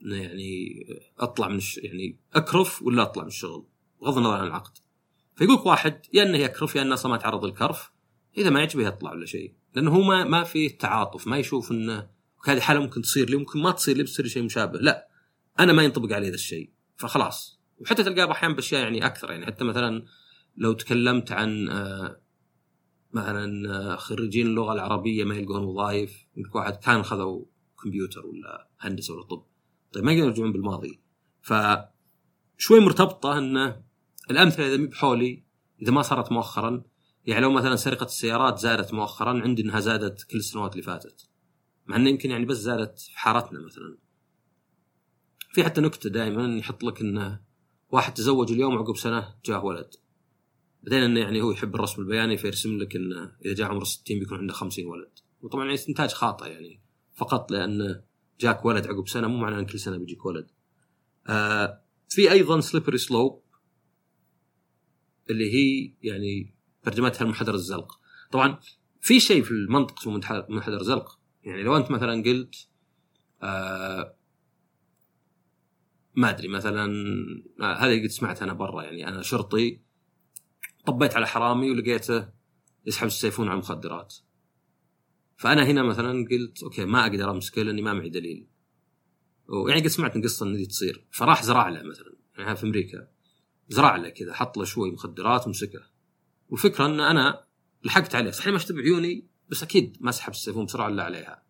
يعني 0.01 0.85
أطلع 1.19 1.47
من 1.47 1.59
يعني 1.77 2.19
أكرف 2.33 2.83
ولا 2.83 3.01
أطلع 3.01 3.23
من 3.23 3.29
الشغل 3.29 3.65
بغض 4.01 4.17
النظر 4.17 4.37
عن 4.37 4.47
العقد. 4.47 4.77
فيقول 5.35 5.55
لك 5.55 5.65
واحد 5.65 6.01
يا 6.13 6.23
إنه 6.23 6.37
يكرف 6.37 6.75
يا 6.75 6.81
إنه 6.81 6.93
أصلا 6.93 7.11
ما 7.11 7.17
تعرض 7.17 7.45
للكرف 7.45 7.91
إذا 8.37 8.49
ما 8.49 8.59
يعجبه 8.59 8.87
يطلع 8.87 9.11
ولا 9.11 9.25
شيء 9.25 9.53
لأنه 9.75 9.91
هو 9.95 10.01
ما 10.01 10.23
ما 10.23 10.43
في 10.43 10.69
تعاطف 10.69 11.27
ما 11.27 11.37
يشوف 11.37 11.71
إنه 11.71 12.09
هذه 12.45 12.59
حالة 12.59 12.79
ممكن 12.79 13.01
تصير 13.01 13.29
لي 13.29 13.35
ممكن 13.35 13.59
ما 13.59 13.71
تصير 13.71 13.97
لي 13.97 14.03
بتصير 14.03 14.27
شيء 14.27 14.43
مشابه 14.43 14.79
لا 14.79 15.07
أنا 15.59 15.73
ما 15.73 15.83
ينطبق 15.83 16.15
علي 16.15 16.29
ذا 16.29 16.35
الشيء 16.35 16.69
فخلاص. 16.97 17.59
وحتى 17.79 18.03
تلقاه 18.03 18.31
أحيانا 18.31 18.55
بأشياء 18.55 18.81
يعني 18.81 19.05
أكثر 19.05 19.31
يعني 19.31 19.45
حتى 19.45 19.63
مثلا 19.63 20.05
لو 20.57 20.73
تكلمت 20.73 21.31
عن 21.31 21.69
آه، 21.69 22.21
مثلا 23.13 23.75
آه، 23.75 23.95
خريجين 23.95 24.47
اللغة 24.47 24.73
العربية 24.73 25.23
ما 25.23 25.35
يلقون 25.35 25.63
وظائف 25.63 26.25
يمكن 26.37 26.59
واحد 26.59 26.75
كان 26.75 27.03
خذوا 27.03 27.45
كمبيوتر 27.83 28.25
ولا 28.25 28.69
هندسة 28.79 29.13
ولا 29.13 29.24
طب. 29.24 29.44
طيب 29.94 30.03
ما 30.03 30.12
يقدرون 30.12 30.29
يرجعون 30.29 30.51
بالماضي. 30.51 31.00
ف 31.41 31.53
شوي 32.57 32.79
مرتبطة 32.79 33.38
انه 33.38 33.81
الأمثلة 34.31 34.75
إذا 34.75 34.85
بحولي 34.85 35.44
إذا 35.81 35.91
ما 35.91 36.01
صارت 36.01 36.31
مؤخرا 36.31 36.83
يعني 37.25 37.41
لو 37.41 37.51
مثلا 37.51 37.75
سرقة 37.75 38.03
السيارات 38.03 38.59
زادت 38.59 38.94
مؤخرا 38.94 39.41
عندي 39.41 39.62
إنها 39.62 39.79
زادت 39.79 40.24
كل 40.24 40.38
السنوات 40.38 40.71
اللي 40.71 40.83
فاتت. 40.83 41.29
مع 41.85 41.95
إنه 41.95 42.09
يمكن 42.09 42.31
يعني 42.31 42.45
بس 42.45 42.57
زادت 42.57 43.00
في 43.00 43.19
حارتنا 43.19 43.59
مثلا. 43.65 43.97
في 45.53 45.63
حتى 45.63 45.81
نكتة 45.81 46.09
دائما 46.09 46.57
يحط 46.57 46.83
لك 46.83 47.01
انه 47.01 47.41
واحد 47.89 48.13
تزوج 48.13 48.51
اليوم 48.51 48.75
وعقب 48.75 48.97
سنة 48.97 49.35
جاه 49.45 49.65
ولد. 49.65 49.89
بعدين 50.83 51.04
إنه 51.04 51.19
يعني 51.19 51.42
هو 51.42 51.51
يحب 51.51 51.75
الرسم 51.75 52.01
البياني 52.01 52.37
فيرسم 52.37 52.78
لك 52.78 52.95
انه 52.95 53.35
إذا 53.45 53.54
جاء 53.54 53.68
عمره 53.68 53.83
60 53.83 54.19
بيكون 54.19 54.37
عنده 54.37 54.54
50 54.54 54.85
ولد. 54.85 55.11
وطبعا 55.42 55.63
يعني 55.63 55.75
استنتاج 55.75 56.09
خاطئ 56.09 56.49
يعني. 56.49 56.81
فقط 57.18 57.52
لأن 57.52 58.02
جاك 58.40 58.66
ولد 58.66 58.88
عقب 58.88 59.07
سنة 59.07 59.28
مو 59.28 59.38
معناه 59.38 59.59
إن 59.59 59.66
كل 59.66 59.80
سنة 59.80 59.97
بيجيك 59.97 60.26
ولد. 60.26 60.52
آه 61.28 61.81
في 62.09 62.31
أيضا 62.31 62.59
slippery 62.59 62.97
slope 62.97 63.44
اللي 65.30 65.54
هي 65.54 65.94
يعني 66.04 66.56
ترجمتها 66.83 67.21
المنحدر 67.21 67.54
الزلق. 67.54 68.00
طبعا 68.31 68.59
في 69.02 69.19
شيء 69.19 69.44
في 69.44 69.52
المنطق 69.52 70.00
اسمه 70.00 70.14
منحدر 70.50 70.83
زلق 70.83 71.19
يعني 71.44 71.64
لو 71.64 71.78
أنت 71.78 71.92
مثلا 71.92 72.24
قلت 72.24 72.56
آه 73.44 74.18
ما 76.16 76.30
أدري 76.30 76.47
مثلا 76.47 76.92
آه 77.62 77.74
هذه 77.74 78.04
قد 78.04 78.07
سمعتها 78.07 78.44
أنا 78.45 78.54
برا 78.54 78.83
يعني 78.83 79.07
أنا 79.07 79.21
شرطي 79.21 79.81
طبيت 80.86 81.16
على 81.16 81.28
حرامي 81.28 81.71
ولقيته 81.71 82.30
يسحب 82.86 83.07
السيفون 83.07 83.47
على 83.47 83.54
المخدرات 83.54 84.16
فأنا 85.37 85.65
هنا 85.65 85.83
مثلا 85.83 86.27
قلت 86.31 86.63
okay 86.63 86.85
ما 86.85 87.01
أقدر 87.06 87.31
أمسكه 87.31 87.61
لأني 87.61 87.81
ما 87.81 87.94
معي 87.94 88.09
دليل. 88.09 88.47
ويعني 89.49 89.81
قد 89.81 89.87
سمعت 89.87 90.17
قصه 90.17 90.45
إن 90.45 90.57
دي 90.57 90.65
تصير. 90.65 91.07
فراح 91.11 91.44
زرع 91.44 91.69
له 91.69 91.83
مثلا 91.83 92.15
يعني 92.37 92.56
في 92.56 92.63
أمريكا 92.63 93.07
زرع 93.69 93.95
له 93.95 94.09
كذا 94.09 94.33
حط 94.33 94.57
له 94.57 94.63
شوي 94.63 94.91
مخدرات 94.91 95.47
ومسكه. 95.47 95.83
والفكرة 96.49 96.85
إن 96.85 96.99
أنا 96.99 97.44
لحقت 97.83 98.15
عليه. 98.15 98.31
صحيح 98.31 98.53
ما 98.53 98.59
شفت 98.59 98.71
بعيوني 98.71 99.27
بس 99.49 99.63
أكيد 99.63 99.97
ما 99.99 100.11
سحب 100.11 100.31
السيفون 100.31 100.65
بسرعة 100.65 100.87
إلا 100.87 101.03
عليها. 101.03 101.44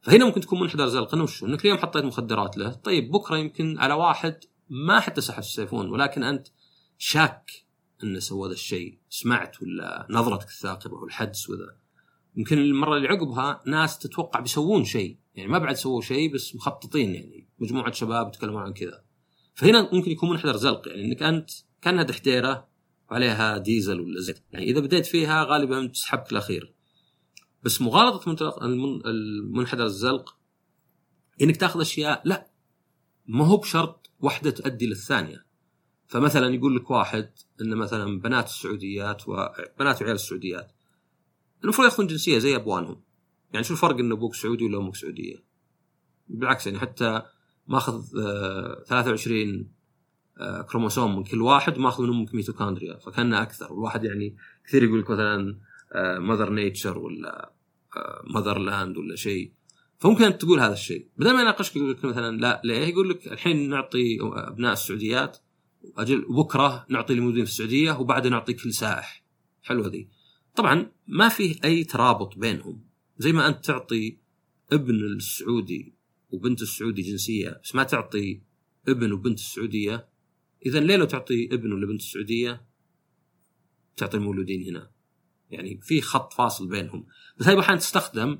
فهنا 0.00 0.24
ممكن 0.24 0.40
تكون 0.40 0.60
منحدر 0.60 0.86
زي 0.86 0.98
القنوش. 0.98 1.36
وشو 1.36 1.46
إنك 1.46 1.64
اليوم 1.64 1.78
حطيت 1.78 2.04
مخدرات 2.04 2.56
له. 2.56 2.72
طيب 2.72 3.10
بكرة 3.10 3.36
يمكن 3.36 3.78
على 3.78 3.94
واحد 3.94 4.44
ما 4.68 5.00
حتى 5.00 5.20
سحب 5.20 5.38
السيفون 5.38 5.90
ولكن 5.90 6.22
أنت 6.22 6.48
شاك 6.98 7.50
إنه 8.02 8.18
سوى 8.18 8.48
ذا 8.48 8.54
الشيء. 8.54 8.98
سمعت 9.08 9.62
ولا 9.62 10.06
نظرتك 10.10 10.48
الثاقبة 10.48 10.94
والحدس 10.94 11.50
وذا؟ 11.50 11.85
يمكن 12.36 12.58
المرة 12.58 12.96
اللي 12.96 13.08
عقبها 13.08 13.62
ناس 13.66 13.98
تتوقع 13.98 14.40
بيسوون 14.40 14.84
شيء. 14.84 15.18
يعني 15.34 15.50
ما 15.50 15.58
بعد 15.58 15.74
سووا 15.74 16.00
شيء 16.00 16.34
بس 16.34 16.56
مخططين 16.56 17.14
يعني 17.14 17.48
مجموعة 17.58 17.92
شباب 17.92 18.28
يتكلمون 18.28 18.62
عن 18.62 18.72
كذا. 18.72 19.04
فهنا 19.54 19.90
ممكن 19.92 20.10
يكون 20.10 20.30
منحدر 20.30 20.56
زلق 20.56 20.88
يعني 20.88 21.04
إنك 21.04 21.22
أنت 21.22 21.50
كأنها 21.82 22.02
دحديرة 22.02 22.68
وعليها 23.10 23.58
ديزل 23.58 24.00
ولا 24.00 24.20
زيت. 24.20 24.38
يعني 24.52 24.64
إذا 24.64 24.80
بديت 24.80 25.06
فيها 25.06 25.44
غالبا 25.44 25.86
تسحبك 25.86 26.32
الاخير 26.32 26.74
بس 27.62 27.82
مغالطة 27.82 28.56
المنحدر 29.06 29.84
الزلق 29.84 30.36
إنك 31.42 31.56
تاخذ 31.56 31.80
أشياء 31.80 32.22
لا. 32.24 32.50
ما 33.26 33.46
هو 33.46 33.56
بشرط 33.56 34.10
واحدة 34.20 34.50
تؤدي 34.50 34.86
للثانية. 34.86 35.46
فمثلا 36.06 36.54
يقول 36.54 36.76
لك 36.76 36.90
واحد 36.90 37.30
إن 37.60 37.76
مثلا 37.76 38.20
بنات 38.20 38.46
السعوديات 38.46 39.28
وبنات 39.28 40.02
وعيال 40.02 40.14
السعوديات. 40.14 40.72
المفروض 41.64 41.88
ياخذون 41.88 42.06
جنسية 42.06 42.38
زي 42.38 42.56
أبوانهم. 42.56 43.00
يعني 43.52 43.64
شو 43.64 43.74
الفرق 43.74 43.98
إن 43.98 44.12
أبوك 44.12 44.34
سعودي 44.34 44.64
ولا 44.64 44.78
أمك 44.78 44.96
سعودية؟ 44.96 45.44
بالعكس 46.28 46.66
يعني 46.66 46.78
حتى 46.78 47.22
ماخذ 47.68 48.04
آه 48.18 48.84
23 48.86 49.68
آه 50.38 50.62
كروموسوم 50.62 51.16
من 51.16 51.24
كل 51.24 51.42
واحد 51.42 51.78
ماخذ 51.78 52.02
من 52.04 52.08
أمك 52.08 52.34
ميتوكوندريا. 52.34 52.96
فكانه 52.96 53.42
أكثر. 53.42 53.72
والواحد 53.72 54.04
يعني 54.04 54.36
كثير 54.66 54.84
يقول 54.84 55.00
لك 55.00 55.10
مثلا 55.10 55.58
mother 56.18 56.50
nature 56.50 56.98
ولا 56.98 57.52
motherland 58.24 58.96
ولا 58.96 59.16
شيء. 59.16 59.52
فممكن 59.98 60.24
أنت 60.24 60.42
تقول 60.42 60.60
هذا 60.60 60.72
الشيء. 60.72 61.08
بدل 61.16 61.32
ما 61.32 61.40
يناقشك 61.40 61.76
يقول 61.76 61.90
لك 61.90 62.04
مثلا 62.04 62.36
لا 62.36 62.60
ليه؟ 62.64 62.86
يقول 62.86 63.10
لك 63.10 63.32
الحين 63.32 63.70
نعطي 63.70 64.18
أبناء 64.22 64.72
السعوديات 64.72 65.38
أجل 65.96 66.26
بكرة 66.28 66.86
نعطي 66.88 67.12
الموجودين 67.12 67.44
في 67.44 67.50
السعودية 67.50 67.92
وبعدها 67.92 68.30
نعطي 68.30 68.52
كل 68.52 68.72
سائح. 68.72 69.22
حلوة 69.62 69.88
ذي. 69.88 70.08
طبعا 70.56 70.90
ما 71.06 71.28
فيه 71.28 71.56
أي 71.64 71.84
ترابط 71.84 72.38
بينهم. 72.38 72.84
زي 73.18 73.32
ما 73.32 73.48
أنت 73.48 73.64
تعطي 73.64 74.18
ابن 74.72 74.94
السعودي 74.94 75.94
وبنت 76.30 76.62
السعودي 76.62 77.02
جنسية 77.02 77.60
بس 77.64 77.74
ما 77.74 77.82
تعطي 77.82 78.40
ابن 78.88 79.12
وبنت 79.12 79.38
السعودية. 79.38 80.08
اذا 80.66 80.80
ليه 80.80 80.96
لو 80.96 81.04
تعطي 81.04 81.48
ابن 81.52 81.72
ولا 81.72 81.86
بنت 81.86 82.00
السعودية؟ 82.00 82.66
تعطي 83.96 84.16
المولودين 84.16 84.62
هنا. 84.62 84.90
يعني 85.50 85.80
في 85.82 86.00
خط 86.00 86.32
فاصل 86.32 86.68
بينهم. 86.68 87.06
بس 87.38 87.48
هاي 87.48 87.60
أحيانا 87.60 87.80
تستخدم 87.80 88.38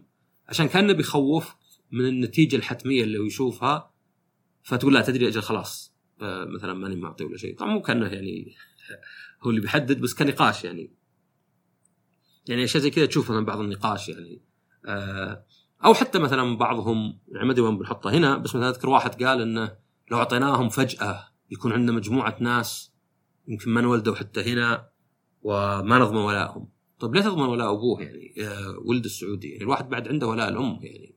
عشان 0.49 0.67
كأنه 0.67 0.93
بيخوف 0.93 1.55
من 1.93 2.09
النتيجة 2.09 2.57
الحتمية 2.57 3.05
اللي 3.05 3.19
هو 3.19 3.25
يشوفها 3.25 3.95
فتقول 4.63 4.95
لا 4.95 5.03
تدري 5.03 5.29
أجل 5.29 5.43
خلاص. 5.43 5.97
آه 6.23 6.45
مثلا 6.45 6.75
ماني 6.75 6.97
معطي 6.97 7.25
ولا 7.25 7.37
شيء. 7.37 7.57
طبعا 7.57 7.73
مو 7.73 7.83
كأنه 7.83 8.07
يعني 8.07 8.55
هو 9.43 9.51
اللي 9.51 9.61
بيحدد 9.61 10.01
بس 10.01 10.15
كنقاش 10.15 10.65
يعني. 10.65 10.96
يعني 12.49 12.65
أشياء 12.65 12.83
زي 12.83 12.91
كذا 12.91 13.07
تشوفها 13.07 13.41
من 13.41 13.45
بعض 13.45 13.61
النقاش 13.61 14.09
يعني. 14.09 14.43
آه 14.87 15.45
أو 15.85 15.95
حتى 15.95 16.19
مثلا 16.19 16.57
بعضهم 16.57 17.19
يعني 17.29 17.47
ما 17.47 17.53
أدري 17.53 17.62
وين 17.62 17.79
بنحطها 17.79 18.12
هنا 18.12 18.37
بس 18.37 18.57
مثلا 18.57 18.69
أذكر 18.69 18.88
واحد 18.88 19.23
قال 19.23 19.41
إنه 19.41 19.76
لو 20.11 20.19
أعطيناهم 20.19 20.69
فجأة 20.69 21.29
يكون 21.50 21.73
عندنا 21.73 21.97
مجموعة 21.97 22.37
ناس 22.41 22.93
يمكن 23.49 23.71
ما 23.71 23.81
انولدوا 23.81 24.15
حتى 24.15 24.53
هنا 24.53 24.88
وما 25.43 25.99
نضمن 25.99 26.17
ولائهم 26.17 26.69
طيب 26.99 27.15
ليه 27.15 27.23
تضمن 27.23 27.47
ولاء 27.49 27.73
أبوه 27.73 28.03
يعني؟ 28.03 28.35
ولد 28.85 29.05
السعودي. 29.05 29.49
يعني 29.49 29.62
الواحد 29.62 29.88
بعد 29.88 30.09
عنده 30.09 30.26
ولاء 30.26 30.49
الأم 30.49 30.79
يعني. 30.83 31.17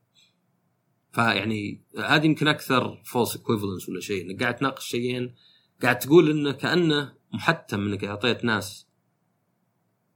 فيعني 1.12 1.84
هذه 1.98 2.26
يمكن 2.26 2.48
أكثر 2.48 3.02
false 3.06 3.36
equivalence 3.36 3.90
ولا 3.90 4.00
شيء 4.00 4.26
إنك 4.26 4.44
قاعد 4.44 4.56
تناقش 4.56 4.86
شيئين 4.86 5.36
قاعد 5.82 6.00
تقول 6.00 6.30
إنه 6.30 6.52
كأنه 6.52 7.14
محتم 7.34 7.88
إنك 7.88 8.04
أعطيت 8.04 8.46
ناس 8.46 8.89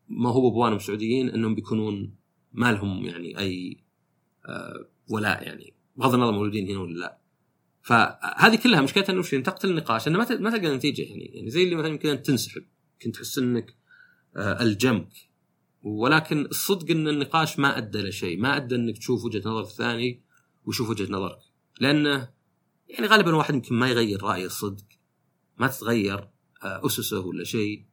ما 0.09 0.29
هو 0.29 0.47
ابوانهم 0.47 0.79
سعوديين 0.79 1.29
إنهم 1.29 1.55
بيكونون 1.55 2.15
ما 2.53 2.71
لهم 2.71 3.05
يعني 3.05 3.39
أي 3.39 3.83
ولاء 5.09 5.43
يعني. 5.43 5.73
بغض 5.95 6.13
النظر 6.13 6.31
مولودين 6.31 6.69
هنا 6.69 6.79
ولا 6.79 6.99
لا. 6.99 7.17
فهذه 7.81 8.55
كلها 8.55 8.81
مشكلتها 8.81 9.13
إنه 9.13 9.21
شيء 9.21 9.43
تقتل 9.43 9.69
النقاش. 9.69 10.07
أنه 10.07 10.17
ما 10.17 10.25
تلقى 10.25 10.75
نتيجة 10.75 11.01
يعني. 11.01 11.25
يعني 11.25 11.49
زي 11.49 11.63
اللي 11.63 11.75
مثلا 11.75 11.87
يمكن 11.87 12.21
تنسحب. 12.21 12.65
كنت 13.01 13.15
تحس 13.15 13.37
إنك 13.37 13.75
الجمك 14.37 15.09
ولكن 15.83 16.45
الصدق 16.45 16.91
إن 16.91 17.07
النقاش 17.07 17.59
ما 17.59 17.77
أدى 17.77 18.01
لشيء 18.01 18.39
ما 18.39 18.55
أدى 18.55 18.75
إنك 18.75 18.97
تشوف 18.97 19.25
وجهة 19.25 19.49
نظر 19.49 19.61
الثاني 19.61 20.21
ويشوف 20.65 20.89
وجهة 20.89 21.11
نظرك. 21.11 21.39
لأنه 21.79 22.29
يعني 22.87 23.07
غالبا 23.07 23.35
واحد 23.35 23.53
يمكن 23.53 23.75
ما 23.75 23.89
يغير 23.89 24.23
رايه 24.23 24.45
الصدق. 24.45 24.85
ما 25.57 25.67
تتغير 25.67 26.29
أسسه 26.63 27.19
ولا 27.19 27.43
شيء. 27.43 27.85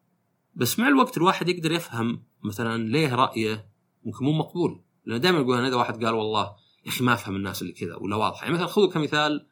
بس 0.61 0.79
مع 0.79 0.89
الوقت 0.89 1.17
الواحد 1.17 1.49
يقدر 1.49 1.73
يفهم 1.73 2.23
مثلا 2.43 2.89
ليه 2.89 3.15
رأيه 3.15 3.69
ممكن 4.05 4.25
مو 4.25 4.33
مقبول. 4.33 4.83
لأن 5.05 5.21
دائما 5.21 5.39
يقول 5.39 5.65
إذا 5.65 5.77
واحد 5.77 6.05
قال 6.05 6.15
والله 6.15 6.57
يا 6.85 6.91
أخي 6.91 7.05
ما 7.05 7.13
أفهم 7.13 7.37
الناس 7.37 7.63
اللي 7.63 7.73
كذا 7.73 7.97
ولا 7.97 8.17
واضحه 8.17 8.43
يعني 8.43 8.55
مثلا 8.55 8.67
خذوا 8.67 8.91
كمثال 8.91 9.47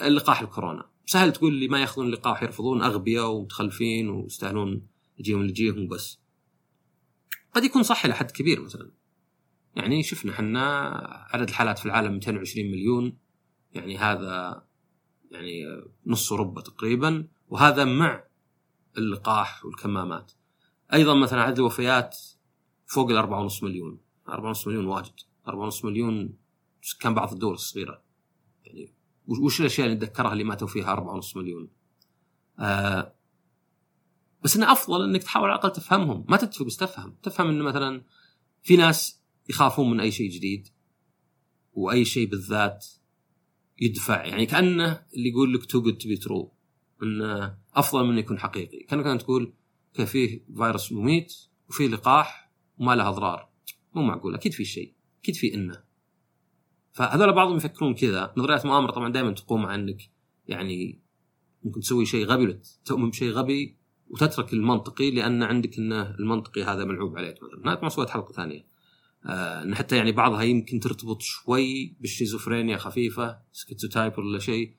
اللقاح 0.00 0.40
الكورونا. 0.40 0.90
سهل 1.06 1.32
تقول 1.32 1.54
لي 1.54 1.68
ما 1.68 1.80
يأخذون 1.80 2.06
اللقاح 2.06 2.42
يرفضون 2.42 2.82
أغبياء 2.82 3.30
ومتخلفين 3.30 4.08
ويستاهلون 4.08 4.86
يجيهم 5.18 5.40
اللي 5.40 5.50
يجيهم 5.50 5.88
بس 5.88 6.18
قد 7.54 7.64
يكون 7.64 7.82
صح 7.82 8.04
إلى 8.04 8.14
حد 8.14 8.30
كبير 8.30 8.60
مثلا. 8.60 8.90
يعني 9.76 10.02
شفنا 10.02 10.32
إحنا 10.32 10.66
عدد 11.30 11.48
الحالات 11.48 11.78
في 11.78 11.86
العالم 11.86 12.12
220 12.12 12.70
مليون. 12.70 13.18
يعني 13.72 13.98
هذا 13.98 14.64
يعني 15.30 15.64
نص 16.06 16.32
اوروبا 16.32 16.60
تقريبا. 16.60 17.28
وهذا 17.48 17.84
مع 17.84 18.24
اللقاح 18.98 19.64
والكمامات. 19.64 20.32
أيضا 20.92 21.14
مثلا 21.14 21.42
عدد 21.42 21.58
الوفيات 21.58 22.18
فوق 22.86 23.10
ال 23.10 23.48
4.5 23.50 23.62
مليون. 23.62 24.00
4.5 24.28 24.66
مليون 24.66 24.86
واجد. 24.86 25.14
4.5 25.46 25.84
مليون 25.84 26.38
سكان 26.82 27.14
بعض 27.14 27.32
الدول 27.32 27.54
الصغيرة. 27.54 28.02
يعني 28.64 28.94
وش 29.26 29.60
الأشياء 29.60 29.86
اللي 29.86 29.96
نتذكرها 29.96 30.32
اللي 30.32 30.44
ماتوا 30.44 30.68
فيها 30.68 31.20
4.5 31.20 31.36
مليون؟ 31.36 31.68
آه 32.58 33.14
بس 34.44 34.56
إنه 34.56 34.72
أفضل 34.72 35.04
إنك 35.04 35.22
تحاول 35.22 35.50
على 35.50 35.58
الأقل 35.58 35.72
تفهمهم. 35.72 36.24
ما 36.28 36.36
تتفق 36.36 36.66
بس 36.66 36.76
تفهم. 36.76 37.16
تفهم 37.22 37.48
إنه 37.48 37.64
مثلا 37.64 38.04
في 38.62 38.76
ناس 38.76 39.22
يخافون 39.48 39.90
من 39.90 40.00
أي 40.00 40.10
شيء 40.10 40.30
جديد 40.30 40.68
وأي 41.72 42.04
شيء 42.04 42.28
بالذات 42.28 42.86
يدفع. 43.80 44.24
يعني 44.24 44.46
كأنه 44.46 45.06
اللي 45.14 45.28
يقول 45.28 45.54
لك 45.54 45.64
too 45.64 45.82
good 45.82 45.98
to 45.98 46.08
be 46.08 46.16
true 46.16 46.55
انه 47.02 47.56
أفضل 47.74 48.06
من 48.06 48.18
يكون 48.18 48.38
حقيقي. 48.38 48.78
كانك 48.78 49.04
كان 49.04 49.18
تقول 49.18 49.52
فيه 50.04 50.44
فيروس 50.56 50.92
مميت 50.92 51.34
وفي 51.68 51.88
لقاح 51.88 52.50
وما 52.78 52.94
له 52.94 53.08
أضرار. 53.08 53.48
مو 53.94 54.02
معقول 54.02 54.34
أكيد 54.34 54.52
في 54.52 54.64
شيء 54.64 54.94
أكيد 55.22 55.34
في 55.34 55.54
إنه. 55.54 55.82
فهذول 56.92 57.32
بعضهم 57.32 57.56
يفكرون 57.56 57.94
كذا. 57.94 58.34
نظريات 58.36 58.66
مؤامرة 58.66 58.90
طبعا 58.90 59.12
دائما 59.12 59.32
تقوم 59.32 59.66
عن 59.66 59.80
إنك 59.80 60.02
يعني 60.48 61.00
ممكن 61.64 61.80
تسوي 61.80 62.06
شيء 62.06 62.26
غبي 62.26 62.60
تؤمن 62.84 63.10
بشيء 63.10 63.30
غبي 63.30 63.76
وتترك 64.08 64.52
المنطقي 64.52 65.10
لأن 65.10 65.42
عندك 65.42 65.78
إنه 65.78 66.10
المنطقي 66.10 66.62
هذا 66.62 66.84
ملعوب 66.84 67.16
عليك 67.16 67.42
مثلا. 67.42 67.62
هناك 67.64 67.84
مسوية 67.84 68.06
حلقة 68.06 68.32
ثانية. 68.32 68.66
آه 69.26 69.62
إن 69.62 69.74
حتى 69.74 69.96
يعني 69.96 70.12
بعضها 70.12 70.42
يمكن 70.42 70.80
ترتبط 70.80 71.22
شوي 71.22 71.96
بالشيزوفرينيا 72.00 72.76
خفيفة 72.76 73.38
schizotype 73.52 74.18
ولا 74.18 74.38
شيء. 74.38 74.74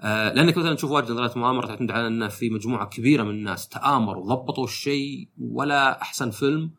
آه 0.00 0.32
لأنك 0.32 0.56
مثلا 0.56 0.74
تشوف 0.74 0.90
واجد 0.90 1.10
نظريات 1.10 1.36
مؤامرة 1.36 1.66
تعتمد 1.66 1.90
على 1.90 2.06
إن 2.06 2.28
في 2.28 2.50
مجموعة 2.50 2.86
كبيرة 2.86 3.22
من 3.22 3.30
الناس 3.30 3.68
تآمروا 3.68 4.24
وضبطوا 4.24 4.64
الشيء 4.64 5.28
ولا 5.38 6.02
أحسن 6.02 6.30
فيلم 6.30 6.70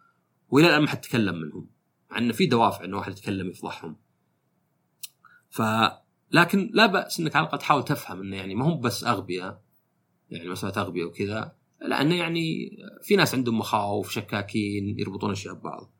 وإلى 0.49 0.67
الآن 0.67 0.81
ما 0.81 0.87
حد 0.87 1.01
تكلم 1.01 1.35
منهم 1.35 1.67
مع 2.11 2.17
انه 2.17 2.33
في 2.33 2.45
دوافع 2.45 2.85
إنه 2.85 2.97
واحد 2.97 3.11
يتكلم 3.11 3.49
يفضحهم 3.49 3.95
ف 5.49 5.61
لكن 6.31 6.69
لا 6.73 6.85
بأس 6.85 7.19
إنك 7.19 7.35
على 7.35 7.43
الأقل 7.43 7.59
تحاول 7.59 7.83
تفهم 7.83 8.21
إنه 8.21 8.37
يعني 8.37 8.55
ما 8.55 8.65
هم 8.65 8.81
بس 8.81 9.03
أغبياء 9.03 9.61
يعني 10.29 10.49
مسألة 10.49 10.81
أغبياء 10.81 11.07
وكذا 11.07 11.55
لأنه 11.81 12.15
يعني 12.15 12.77
في 13.03 13.15
ناس 13.15 13.35
عندهم 13.35 13.57
مخاوف 13.57 14.11
شكاكين 14.11 14.99
يربطون 14.99 15.31
أشياء 15.31 15.53
ببعض. 15.53 15.91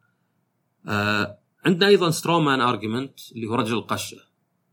آه 0.87 1.39
عندنا 1.65 1.87
أيضا 1.87 2.09
straw 2.09 2.42
man 2.42 2.61
argument 2.61 3.19
اللي 3.31 3.47
هو 3.47 3.55
رجل 3.55 3.77
القشة 3.77 4.17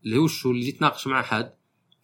اللي 0.05 0.17
هو 0.17 0.27
شو 0.27 0.51
اللي 0.51 0.65
جيت 0.65 0.79
تناقش 0.79 1.07
مع 1.07 1.19
أحد 1.19 1.53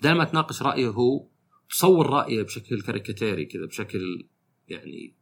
بدل 0.03 0.11
ما 0.11 0.23
تناقش 0.23 0.61
رأيه 0.61 0.87
هو 0.87 1.27
تصور 1.69 2.09
رأيه 2.09 2.43
بشكل 2.43 2.81
كاريكاتيري 2.81 3.45
كذا 3.45 3.65
بشكل 3.65 4.27
يعني 4.67 5.15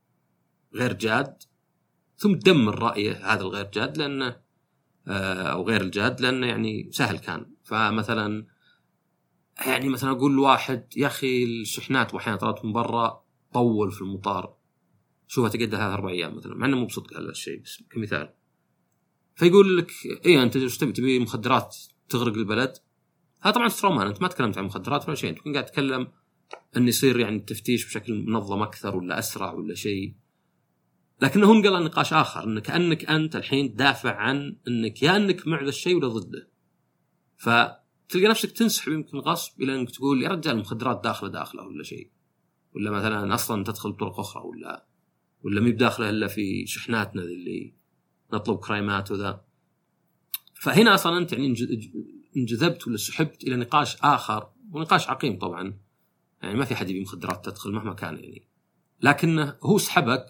غير 0.75 0.93
جاد 0.93 1.43
ثم 2.17 2.35
تدمر 2.35 2.79
رأيه 2.79 3.33
هذا 3.33 3.41
الغير 3.41 3.69
جاد 3.73 3.97
لأنه 3.97 4.41
آه 5.07 5.43
أو 5.43 5.67
غير 5.67 5.81
الجاد 5.81 6.21
لأنه 6.21 6.47
يعني 6.47 6.91
سهل 6.91 7.17
كان. 7.17 7.51
فمثلا 7.63 8.47
يعني 9.65 9.89
مثلا 9.89 10.11
أقول 10.11 10.35
لواحد 10.35 10.87
يا 10.97 11.07
أخي 11.07 11.43
الشحنات 11.43 12.13
واحيانا 12.13 12.37
طلعت 12.37 12.65
من 12.65 12.73
برا 12.73 13.23
طول 13.53 13.91
في 13.91 14.01
المطار 14.01 14.57
شوفها 15.27 15.49
تقعد 15.49 15.69
ثلاث 15.69 15.81
أربع 15.81 16.09
أيام 16.09 16.37
مثلا. 16.37 16.55
مع 16.55 16.65
إنه 16.65 16.77
مو 16.77 16.85
بصدق 16.85 17.13
هذا 17.13 17.29
الشيء 17.29 17.61
بس 17.61 17.83
كمثال. 17.89 18.33
فيقول 19.35 19.77
لك 19.77 19.91
اي 20.25 20.43
أنت 20.43 20.55
إيش 20.55 20.77
تبي؟ 20.77 20.91
تبي 20.91 21.19
مخدرات 21.19 21.77
تغرق 22.09 22.33
البلد؟ 22.33 22.77
هذا 23.41 23.53
طبعا 23.53 23.69
straw 23.69 23.93
man 23.93 24.07
أنت 24.07 24.21
ما 24.21 24.27
تكلمت 24.27 24.57
عن 24.57 24.63
مخدرات 24.63 25.07
ولا 25.07 25.15
شيء 25.15 25.29
أنت 25.29 25.39
قاعد 25.39 25.65
تتكلم 25.65 26.07
انه 26.77 26.87
يصير 26.87 27.19
يعني 27.19 27.35
التفتيش 27.35 27.85
بشكل 27.85 28.25
منظم 28.25 28.61
أكثر 28.61 28.95
ولا 28.95 29.19
أسرع 29.19 29.53
ولا 29.53 29.75
شيء. 29.75 30.15
لكنه 31.21 31.51
انقل 31.51 31.83
نقاش 31.83 32.13
آخر 32.13 32.43
انك 32.43 32.61
كأنك 32.61 33.05
أنت 33.05 33.35
الحين 33.35 33.73
تدافع 33.73 34.15
عن 34.15 34.57
إنك 34.67 35.03
يا 35.03 35.15
إنك 35.15 35.47
مع 35.47 35.61
ذا 35.61 35.69
الشيء 35.69 35.95
ولا 35.95 36.07
ضده. 36.07 36.49
فتلقى 37.37 38.27
نفسك 38.27 38.51
تنسحب 38.51 38.91
يمكن 38.91 39.17
غصب 39.17 39.61
إلى 39.61 39.75
إنك 39.75 39.91
تقول 39.91 40.23
يا 40.23 40.29
رجال 40.29 40.55
المخدرات 40.55 41.01
داخلة 41.03 41.29
داخلة 41.29 41.63
ولا 41.63 41.83
شيء. 41.83 42.11
ولا 42.75 42.91
مثلا 42.91 43.33
أصلا 43.33 43.63
تدخل 43.63 43.91
بطرق 43.91 44.19
أخرى 44.19 44.43
ولا 44.43 44.85
ولا 45.43 45.61
مي 45.61 45.71
بداخلة 45.71 46.09
إلا 46.09 46.27
في 46.27 46.65
شحناتنا 46.67 47.21
اللي 47.21 47.73
نطلب 48.33 48.57
كرايمات 48.57 49.11
وذا. 49.11 49.41
فهنا 50.53 50.93
أصلا 50.93 51.17
أنت 51.17 51.33
يعني 51.33 51.55
انجذبت 52.37 52.87
ولا 52.87 52.97
سحبت 52.97 53.43
إلى 53.43 53.55
نقاش 53.55 53.97
آخر 54.01 54.49
ونقاش 54.71 55.09
عقيم 55.09 55.39
طبعا. 55.39 55.77
يعني 56.41 56.55
ما 56.55 56.65
في 56.65 56.73
أحد 56.73 56.89
يبي 56.89 57.01
مخدرات 57.01 57.45
تدخل 57.45 57.71
مهما 57.71 57.93
كان 57.93 58.17
يعني. 58.17 58.47
لكنه 59.01 59.57
هو 59.63 59.77
سحبك 59.77 60.25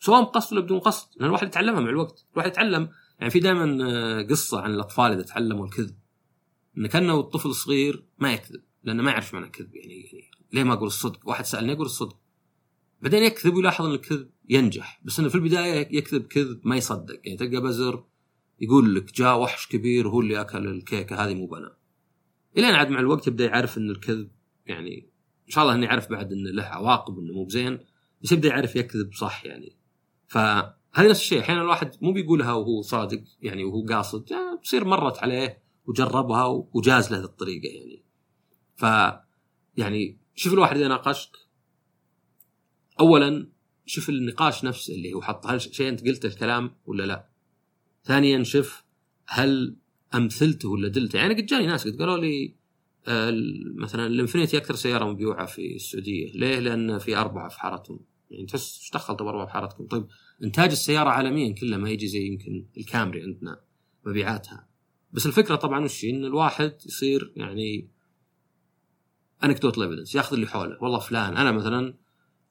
سواء 0.00 0.22
بقصد 0.22 0.52
ولا 0.52 0.64
بدون 0.64 0.78
قصد 0.78 1.08
لأن 1.16 1.26
الواحد 1.26 1.46
يتعلمها 1.46 1.80
مع 1.80 1.90
الوقت. 1.90 2.26
الواحد 2.32 2.50
يتعلم 2.50 2.88
يعني 3.18 3.30
في 3.30 3.40
دائما 3.40 3.78
آه، 3.90 4.22
قصة 4.22 4.60
عن 4.60 4.74
الأطفال 4.74 5.12
إذا 5.12 5.22
تعلموا 5.22 5.66
الكذب. 5.66 5.96
إن 6.78 6.86
كأنه 6.86 7.20
الطفل 7.20 7.48
الصغير 7.48 8.04
ما 8.18 8.32
يكذب 8.32 8.62
لأنه 8.84 9.02
ما 9.02 9.10
يعرف 9.10 9.34
معنى 9.34 9.46
الكذب 9.46 9.76
يعني, 9.76 10.00
يعني. 10.00 10.30
ليه 10.52 10.64
ما 10.64 10.72
أقول 10.72 10.86
الصدق؟ 10.86 11.28
واحد 11.28 11.44
سألني 11.44 11.72
أقول 11.72 11.86
الصدق. 11.86 12.16
بعدين 13.02 13.22
يكذب 13.22 13.54
ويلاحظ 13.54 13.84
إن 13.84 13.92
الكذب 13.92 14.30
ينجح 14.48 15.00
بس 15.04 15.18
إنه 15.20 15.28
في 15.28 15.34
البداية 15.34 15.96
يكذب 15.96 16.26
كذب 16.26 16.60
ما 16.64 16.76
يصدق. 16.76 17.20
يعني 17.24 17.38
تلقى 17.38 17.60
بزر 17.60 18.04
يقول 18.60 18.94
لك 18.94 19.14
جاء 19.14 19.40
وحش 19.40 19.66
كبير 19.66 20.08
هو 20.08 20.20
اللي 20.20 20.40
أكل 20.40 20.66
الكيكة 20.66 21.24
هذه 21.24 21.34
مو 21.34 21.46
بنا. 21.46 21.76
الين 22.56 22.74
عاد 22.74 22.90
مع 22.90 23.00
الوقت 23.00 23.26
يبدأ 23.26 23.44
يعرف 23.44 23.78
إن 23.78 23.90
الكذب 23.90 24.30
يعني 24.66 25.10
إن 25.46 25.50
شاء 25.50 25.64
الله 25.64 25.74
إنه 25.74 25.86
يعرف 25.86 26.10
بعد 26.10 26.32
إنه 26.32 26.50
له 26.50 26.62
عواقب 26.62 27.18
انه 27.18 27.32
مو 27.32 27.44
بزين 27.44 27.78
بس 28.22 28.32
يبدأ 28.32 28.48
يعرف 28.48 28.76
يكذب 28.76 29.12
صح 29.12 29.44
يعني. 29.44 29.76
فهذا 30.26 30.72
نفس 30.98 31.20
الشيء 31.20 31.40
أحيانا 31.40 31.62
الواحد 31.62 31.90
مو 32.02 32.12
بيقولها 32.12 32.52
وهو 32.52 32.82
صادق 32.82 33.22
يعني 33.42 33.64
وهو 33.64 33.86
قاصد 33.86 34.30
يعني 34.30 34.84
مرت 34.84 35.18
عليه 35.18 35.62
وجربها 35.86 36.44
وجاز 36.72 37.12
له 37.12 37.24
الطريقة 37.24 37.68
يعني. 37.68 38.04
ف 38.76 38.82
يعني 39.76 40.18
شوف 40.34 40.52
الواحد 40.52 40.76
إذا 40.76 40.88
ناقشك. 40.88 41.30
اولا 43.00 43.48
شوف 43.86 44.08
النقاش 44.08 44.64
نفسه 44.64 44.94
اللي 44.94 45.12
هو 45.12 45.22
حط 45.22 45.46
هل 45.46 45.60
شيء 45.60 45.88
أنت 45.88 46.06
قلته 46.08 46.26
الكلام 46.26 46.74
ولا 46.86 47.02
لا؟ 47.02 47.27
ثانيا 48.08 48.42
شوف 48.42 48.84
هل 49.26 49.76
أمثلته 50.14 50.68
ولا 50.68 50.88
دلته؟ 50.88 51.16
يعني 51.16 51.34
قد 51.34 51.46
جاني 51.46 51.66
ناس 51.66 51.88
قد 51.88 51.98
قالوا 51.98 52.16
لي 52.16 52.54
آه، 53.08 53.32
مثلا 53.76 54.06
الإنفينيتي 54.06 54.56
أكثر 54.56 54.74
سيارة 54.74 55.04
مبيوعة 55.04 55.46
في 55.46 55.74
السعودية. 55.74 56.32
ليه؟ 56.32 56.58
لأن 56.58 56.98
في 56.98 57.16
أربعة 57.16 57.48
في 57.48 57.60
حارتهم. 57.60 58.00
يعني 58.30 58.46
تحس 58.46 58.78
إيش 58.80 58.90
دخل 58.90 59.14
أربعة 59.14 59.46
في 59.46 59.52
حارتكم؟ 59.52 59.86
طيب 59.86 60.06
إنتاج 60.42 60.70
السيارة 60.70 61.10
عالميا 61.10 61.54
كله 61.54 61.76
ما 61.76 61.90
يجي 61.90 62.08
زي 62.08 62.26
يمكن 62.26 62.66
الكامري 62.78 63.22
عندنا 63.22 63.60
مبيعاتها. 64.06 64.68
بس 65.12 65.26
الفكرة 65.26 65.56
طبعا 65.56 65.84
وش؟ 65.84 66.04
إن 66.04 66.24
الواحد 66.24 66.74
يصير 66.86 67.32
يعني 67.36 67.88
انكدوت 69.44 69.78
ايفيدنس 69.78 70.14
ياخذ 70.14 70.34
اللي 70.34 70.46
حوله. 70.46 70.82
والله 70.82 70.98
فلان 70.98 71.36
أنا 71.36 71.52
مثلا 71.52 71.94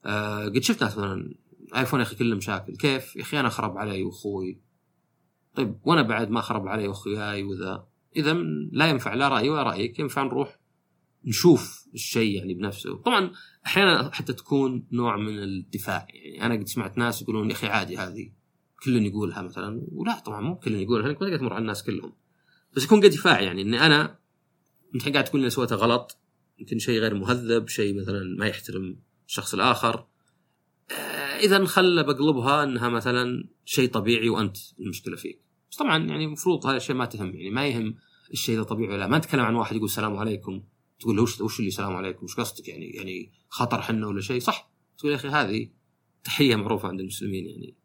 آه 0.04 0.44
قد 0.44 0.62
شفت 0.62 0.82
ناس 0.82 0.98
مثلا 0.98 1.34
آيفون 1.76 2.00
يا 2.00 2.04
أخي 2.04 2.16
كله 2.16 2.36
مشاكل. 2.36 2.76
كيف؟ 2.76 3.16
يا 3.16 3.22
أخي 3.22 3.40
أنا 3.40 3.48
خرب 3.48 3.78
علي 3.78 4.02
وأخوي. 4.02 4.67
طيب 5.58 5.78
وأنا 5.84 6.02
بعد 6.02 6.30
ما 6.30 6.40
خرب 6.40 6.68
علي 6.68 6.88
واخوياي 6.88 7.42
وذا 7.42 7.86
إذا 8.16 8.32
لا 8.72 8.86
ينفع 8.86 9.14
لا 9.14 9.28
رايي 9.28 9.48
ولا 9.48 9.62
رأيك 9.62 9.98
ينفع 9.98 10.22
نروح 10.22 10.58
نشوف 11.24 11.86
الشيء 11.94 12.36
يعني 12.36 12.54
بنفسه. 12.54 12.96
طبعا 12.96 13.30
أحيانا 13.66 14.10
حتى 14.12 14.32
تكون 14.32 14.86
نوع 14.92 15.16
من 15.16 15.42
الدفاع 15.42 16.06
يعني 16.10 16.46
أنا 16.46 16.54
قد 16.54 16.68
سمعت 16.68 16.98
ناس 16.98 17.22
يقولون 17.22 17.50
يا 17.50 17.54
أخي 17.54 17.66
عادي 17.66 17.96
هذه 17.96 18.30
كل 18.84 19.06
يقولها 19.06 19.42
مثلا 19.42 19.82
ولا 19.92 20.18
طبعا 20.18 20.40
مو 20.40 20.56
كل 20.56 20.74
يقولها 20.74 21.08
ما 21.08 21.14
تقدر 21.14 21.36
تمر 21.36 21.52
على 21.52 21.62
الناس 21.62 21.82
كلهم. 21.82 22.12
بس 22.76 22.84
يكون 22.84 23.00
قد 23.00 23.10
دفاع 23.10 23.40
يعني 23.40 23.62
إني 23.62 23.86
أنا 23.86 24.18
انت 24.94 25.08
قاعد 25.08 25.24
تقول 25.24 25.40
إني 25.40 25.50
سويته 25.50 25.76
غلط 25.76 26.18
يمكن 26.58 26.78
شيء 26.78 27.00
غير 27.00 27.14
مهذب 27.14 27.68
شيء 27.68 28.00
مثلا 28.00 28.36
ما 28.38 28.46
يحترم 28.46 29.00
الشخص 29.26 29.54
الآخر. 29.54 30.06
آه، 30.90 31.38
إذا 31.38 31.64
خل 31.64 32.04
بقلبها 32.04 32.64
إنها 32.64 32.88
مثلا 32.88 33.48
شيء 33.64 33.90
طبيعي 33.90 34.28
وأنت 34.28 34.56
المشكلة 34.80 35.16
فيك. 35.16 35.47
بس 35.70 35.76
طبعا 35.76 36.04
يعني 36.06 36.24
المفروض 36.24 36.66
هذا 36.66 36.76
الشيء 36.76 36.96
ما 36.96 37.04
تهم 37.04 37.34
يعني 37.34 37.50
ما 37.50 37.66
يهم 37.66 37.94
الشيء 38.32 38.54
إذا 38.54 38.62
طبيعي 38.62 38.94
ولا 38.94 39.06
ما 39.06 39.18
نتكلم 39.18 39.40
عن 39.40 39.54
واحد 39.54 39.76
يقول 39.76 39.88
السلام 39.88 40.16
عليكم 40.16 40.62
تقول 41.00 41.16
له 41.16 41.22
وش 41.22 41.40
وش 41.40 41.58
اللي 41.58 41.68
السلام 41.68 41.96
عليكم؟ 41.96 42.24
وش 42.24 42.34
قصدك؟ 42.34 42.68
يعني 42.68 42.90
يعني 42.90 43.32
خطر 43.48 43.82
حنا 43.82 44.06
ولا 44.06 44.20
شيء؟ 44.20 44.40
صح. 44.40 44.70
تقول 44.98 45.12
يا 45.12 45.16
أخي 45.16 45.28
هذه 45.28 45.70
تحية 46.24 46.56
معروفة 46.56 46.88
عند 46.88 47.00
المسلمين 47.00 47.46
يعني. 47.46 47.76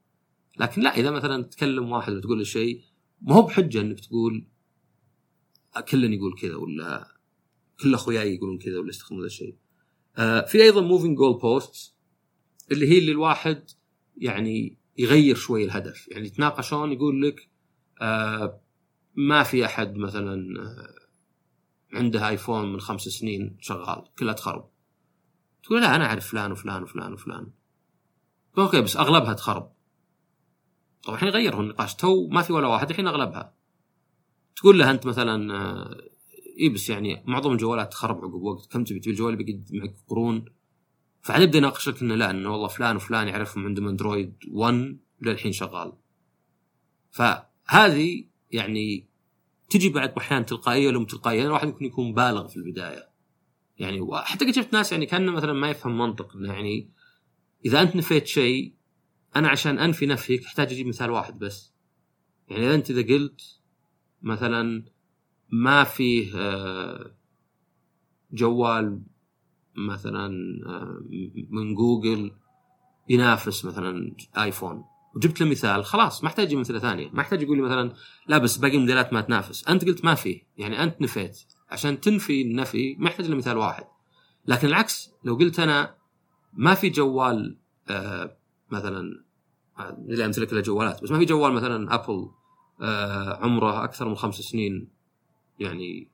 لكن 0.60 0.82
لا 0.82 0.98
إذا 0.98 1.12
مثلا 1.12 1.44
تكلم 1.44 1.92
واحد 1.92 2.14
وتقول 2.14 2.38
له 2.38 2.44
شيء 2.44 2.82
ما 3.22 3.36
هو 3.36 3.42
بحجة 3.42 3.82
إنك 3.82 4.00
تقول 4.00 4.48
كلن 5.90 6.14
يقول 6.14 6.36
كذا 6.42 6.56
ولا 6.56 7.18
كل 7.80 7.94
أخوياي 7.94 8.36
يقولون 8.36 8.58
كذا 8.58 8.80
ولا 8.80 8.90
يستخدمون 8.90 9.22
ذا 9.22 9.28
الشيء. 9.28 9.56
آه 10.18 10.46
في 10.46 10.64
أيضا 10.64 10.82
moving 10.82 11.18
goalpost 11.18 11.96
اللي 12.72 12.88
هي 12.88 12.98
اللي 12.98 13.12
الواحد 13.12 13.70
يعني 14.18 14.78
يغير 14.98 15.36
شوي 15.36 15.64
الهدف. 15.66 16.08
يعني 16.12 16.28
يتناقشون 16.28 16.92
يقول 16.92 17.22
لك 17.22 17.50
ما 19.16 19.44
في 19.44 19.66
أحد 19.66 19.96
مثلا 19.96 20.62
آه 20.62 21.04
عنده 21.94 22.30
آيفون 22.30 22.74
من 22.74 22.80
خمس 22.80 23.02
سنين 23.02 23.58
شغال 23.62 24.04
كلها 24.20 24.34
تخرب. 24.34 24.70
تقول 25.64 25.82
لا 25.82 25.96
أنا 25.96 26.06
أعرف 26.06 26.28
فلان 26.28 26.52
وفلان 26.52 26.84
وفلان 26.84 27.14
وفلان. 27.14 27.52
أوكي 28.58 28.82
بس 28.82 28.98
أغلبها 28.98 29.34
تخرب. 29.34 29.74
طبعا 31.04 31.16
الحين 31.16 31.30
غيروا 31.30 31.62
النقاش 31.62 31.96
تو 31.96 32.28
ما 32.28 32.42
في 32.42 32.54
ولا 32.54 32.68
واحد 32.68 32.90
الحين 32.90 33.08
أغلبها. 33.08 33.54
تقول 34.56 34.80
له 34.80 34.92
أنت 34.92 35.06
مثلا 35.06 35.54
آه، 35.56 35.98
إي 36.60 36.70
بس 36.70 36.90
يعني 36.90 37.24
معظم 37.26 37.52
الجوالات 37.52 37.92
تخرب 37.92 38.18
عقب 38.18 38.34
وقت. 38.34 38.72
كم 38.72 38.84
تبي؟ 38.84 39.00
تبي 39.00 39.12
الجوال 39.12 39.36
بيقعد 39.36 39.70
معك 39.74 39.96
قرون 40.08 40.46
فعاد 41.22 41.42
يبدا 41.42 41.58
يناقشك 41.58 42.02
إنه 42.02 42.16
لا 42.16 42.32
إنه 42.32 42.52
والله 42.52 42.68
فلان 42.68 42.96
وفلان 42.96 43.28
يعرفهم 43.28 43.66
عندهم 43.66 43.88
أندرويد 43.88 44.36
1 44.52 44.98
للحين 45.22 45.52
شغال. 45.52 45.94
فهذه 47.74 48.26
يعني 48.52 49.08
تجي 49.70 49.90
بعد 49.90 50.14
أحيانا 50.18 50.46
تلقائية 50.46 50.88
ولا 50.88 51.06
تلقائية 51.06 51.38
يعني 51.38 51.48
الواحد 51.48 51.68
ممكن 51.68 51.86
يكون 51.86 52.14
بالغ 52.14 52.48
في 52.48 52.58
البداية. 52.58 53.10
يعني 53.78 54.08
حتى 54.14 54.46
قد 54.46 54.52
شفت 54.52 54.74
ناس 54.74 54.92
يعني 54.92 55.06
كأنه 55.06 55.32
مثلا 55.32 55.54
ما 55.54 55.70
يفهم 55.70 55.98
منطق 55.98 56.36
إنه 56.36 56.54
يعني 56.54 56.90
إذا 57.66 57.82
أنت 57.82 57.96
نفيت 57.96 58.28
شيء 58.28 58.74
أنا 59.36 59.50
عشان 59.50 59.80
أنفي 59.80 60.06
نفيك 60.06 60.46
أحتاج 60.46 60.72
أجيب 60.72 60.88
مثال 60.88 61.10
واحد 61.10 61.40
بس. 61.40 61.74
يعني 62.50 62.66
إذا 62.66 62.76
أنت 62.76 62.90
إذا 62.90 63.14
قلت 63.14 63.42
مثلا 64.22 64.86
ما 65.50 65.84
فيه 65.84 66.38
آه، 66.38 67.16
جوال 68.32 69.02
مثلا 69.76 70.28
آه، 70.66 71.04
من 71.50 71.74
جوجل 71.76 72.32
ينافس 73.10 73.66
مثلا 73.66 74.16
ايفون 74.38 74.93
وجبت 75.16 75.42
له 75.42 75.50
مثال 75.50 75.86
خلاص 75.86 76.24
ما 76.24 76.30
أحتاج 76.30 76.56
مثله 76.56 76.80
ثانية 76.80 77.10
ما 77.14 77.22
أحتاج 77.22 77.42
يقول 77.42 77.58
لي 77.58 77.64
مثلا 77.64 77.94
لا 78.28 78.38
بس 78.38 78.58
باقي 78.58 78.76
الموديلات 78.76 79.14
ما 79.14 79.22
تنافس 79.22 79.68
أنت 79.68 79.86
قلت 79.86 80.06
ما 80.06 80.16
فيه 80.16 80.42
يعني 80.58 80.84
أنت 80.84 81.02
نفيت 81.02 81.44
عشان 81.72 82.02
تنفي 82.02 82.42
النفي 82.42 82.96
ما 83.00 83.10
يحتاج 83.10 83.30
لمثال 83.30 83.58
واحد. 83.58 83.84
لكن 84.48 84.68
العكس 84.68 85.12
لو 85.24 85.36
قلت 85.36 85.60
أنا 85.60 85.96
ما 86.54 86.74
في 86.74 86.90
جوال 86.90 87.58
آه 87.90 88.38
مثلا 88.70 89.24
اللي 89.80 90.26
امثله 90.26 90.46
كلها 90.46 90.62
جوالات 90.62 91.04
بس 91.04 91.12
ما 91.12 91.20
في 91.20 91.26
جوال 91.26 91.54
مثلا 91.54 91.96
أبل 91.96 92.30
آه 92.82 93.44
عمره 93.44 93.84
أكثر 93.84 94.10
من 94.10 94.16
خمس 94.16 94.36
سنين 94.36 94.90
يعني 95.60 96.08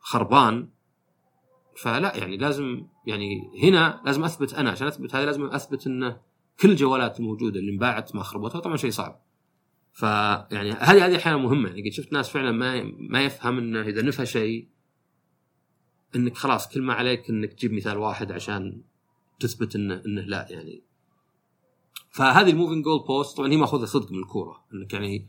خربان 0.00 0.68
فلا 1.76 2.16
يعني 2.16 2.36
لازم 2.36 2.86
يعني 3.06 3.50
هنا 3.62 4.02
لازم 4.04 4.24
أثبت 4.24 4.54
أنا 4.54 4.70
عشان 4.70 4.86
أثبت 4.86 5.14
هذا 5.14 5.24
لازم 5.24 5.46
أثبت 5.46 5.86
إنه 5.86 6.20
كل 6.60 6.70
الجوالات 6.70 7.20
الموجوده 7.20 7.60
اللي 7.60 7.72
انباعت 7.72 8.14
ما 8.14 8.22
خربتها 8.22 8.60
طبعا 8.60 8.76
شيء 8.76 8.90
صعب. 8.90 9.22
فيعني 9.92 10.72
هذه 10.72 11.06
هذه 11.06 11.16
أحيانا 11.16 11.38
مهمة. 11.38 11.68
يعني 11.68 11.82
قد 11.82 11.92
شفت 11.92 12.12
ناس 12.12 12.28
فعلا 12.28 12.52
ما 12.52 12.82
ما 12.98 13.24
يفهم 13.24 13.58
انه 13.58 13.80
إذا 13.82 14.02
نفى 14.02 14.26
شيء 14.26 14.68
إنك 16.16 16.36
خلاص 16.36 16.68
كل 16.68 16.82
ما 16.82 16.94
عليك 16.94 17.30
إنك 17.30 17.52
تجيب 17.52 17.72
مثال 17.72 17.98
واحد 17.98 18.32
عشان 18.32 18.82
تثبت 19.40 19.76
انه 19.76 20.02
إنه 20.06 20.22
لا 20.22 20.46
يعني. 20.50 20.82
فهذه 22.10 22.50
ال 22.50 22.84
moving 22.84 23.04
goalpost 23.06 23.36
طبعا 23.36 23.52
هي 23.52 23.56
ماخوذة 23.56 23.84
صدق 23.84 24.12
من 24.12 24.18
الكورة. 24.18 24.64
إنك 24.74 24.92
يعني 24.92 25.26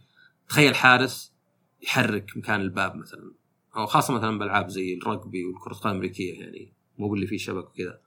تخيل 0.49 0.75
حارس 0.75 1.33
يحرك 1.81 2.37
مكان 2.37 2.61
الباب 2.61 2.95
مثلا. 2.95 3.31
أو 3.75 3.85
خاصة 3.85 4.13
مثلا 4.13 4.39
بألعاب 4.39 4.69
زي 4.69 4.93
الرجبي 4.93 5.45
والكرة 5.45 5.71
القدم 5.71 5.89
الأمريكية 5.89 6.39
يعني 6.39 6.73
مو 6.97 7.09
باللي 7.09 7.27
فيه 7.27 7.37
شبك 7.37 7.69
وكذا. 7.69 7.99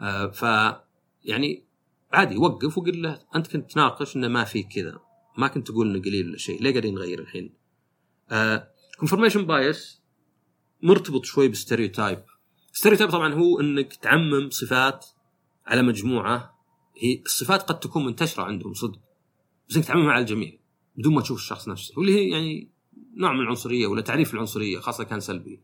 آه 0.00 0.26
ف 0.26 0.42
يعني 1.24 1.67
عادي 2.12 2.36
وقف 2.36 2.78
وقل 2.78 3.02
له 3.02 3.20
أنت 3.36 3.46
كنت 3.46 3.72
تناقش 3.72 4.16
إنه 4.16 4.28
ما 4.28 4.44
في 4.44 4.62
كذا. 4.62 5.00
ما 5.38 5.48
كنت 5.48 5.66
تقول 5.66 5.90
إنه 5.90 6.02
قليل 6.02 6.40
شيء 6.40 6.62
ليه 6.62 6.70
قاعدين 6.70 6.94
نغير 6.94 7.18
الحين؟ 7.20 7.54
confirmation 8.98 9.40
آه 9.40 9.44
bias 9.44 10.02
مرتبط 10.82 11.24
شوي 11.24 11.48
ب 11.48 11.54
stereotype. 11.54 12.22
stereotype 12.72 13.10
طبعا 13.10 13.34
هو 13.34 13.60
إنك 13.60 13.94
تعمم 13.94 14.50
صفات 14.50 15.06
على 15.66 15.82
مجموعة. 15.82 16.58
هي 16.96 17.22
الصفات 17.26 17.62
قد 17.62 17.80
تكون 17.80 18.06
منتشرة 18.06 18.42
عندهم 18.42 18.74
صدق 18.74 19.00
بس 19.68 19.76
إنك 19.76 19.84
تعممها 19.84 20.12
على 20.12 20.20
الجميع 20.20 20.52
بدون 20.96 21.14
ما 21.14 21.20
تشوف 21.20 21.38
الشخص 21.38 21.68
نفسه 21.68 21.94
واللي 21.96 22.14
هي 22.14 22.30
يعني 22.30 22.70
نوع 23.16 23.32
من 23.32 23.40
العنصرية 23.40 23.86
ولا 23.86 24.02
تعريف 24.02 24.34
العنصرية 24.34 24.78
خاصة 24.78 25.04
كان 25.04 25.20
سلبي. 25.20 25.60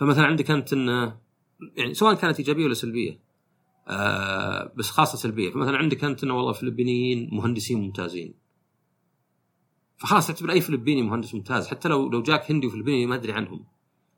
فمثلا 0.00 0.26
عندك 0.26 0.50
أنت 0.50 0.72
إنه 0.72 1.18
يعني 1.76 1.94
سواء 1.94 2.14
كانت 2.14 2.38
إيجابية 2.38 2.64
ولا 2.64 2.74
سلبية 2.74 3.27
آه 3.88 4.72
بس 4.76 4.90
خاصة 4.90 5.18
سلبيه 5.18 5.50
فمثلا 5.50 5.76
عندك 5.76 6.04
أنت 6.04 6.24
إنه 6.24 6.36
والله 6.36 6.52
فلبينيين 6.52 7.28
مهندسين 7.32 7.80
ممتازين. 7.80 8.34
فخلاص 9.96 10.26
تعتبر 10.26 10.50
أي 10.50 10.60
فلبيني 10.60 11.02
مهندس 11.02 11.34
ممتاز 11.34 11.66
حتى 11.68 11.88
لو 11.88 12.08
لو 12.08 12.22
جاك 12.22 12.50
هندي 12.50 12.66
وفلبيني 12.66 13.06
ما 13.06 13.14
أدري 13.14 13.32
عنهم. 13.32 13.66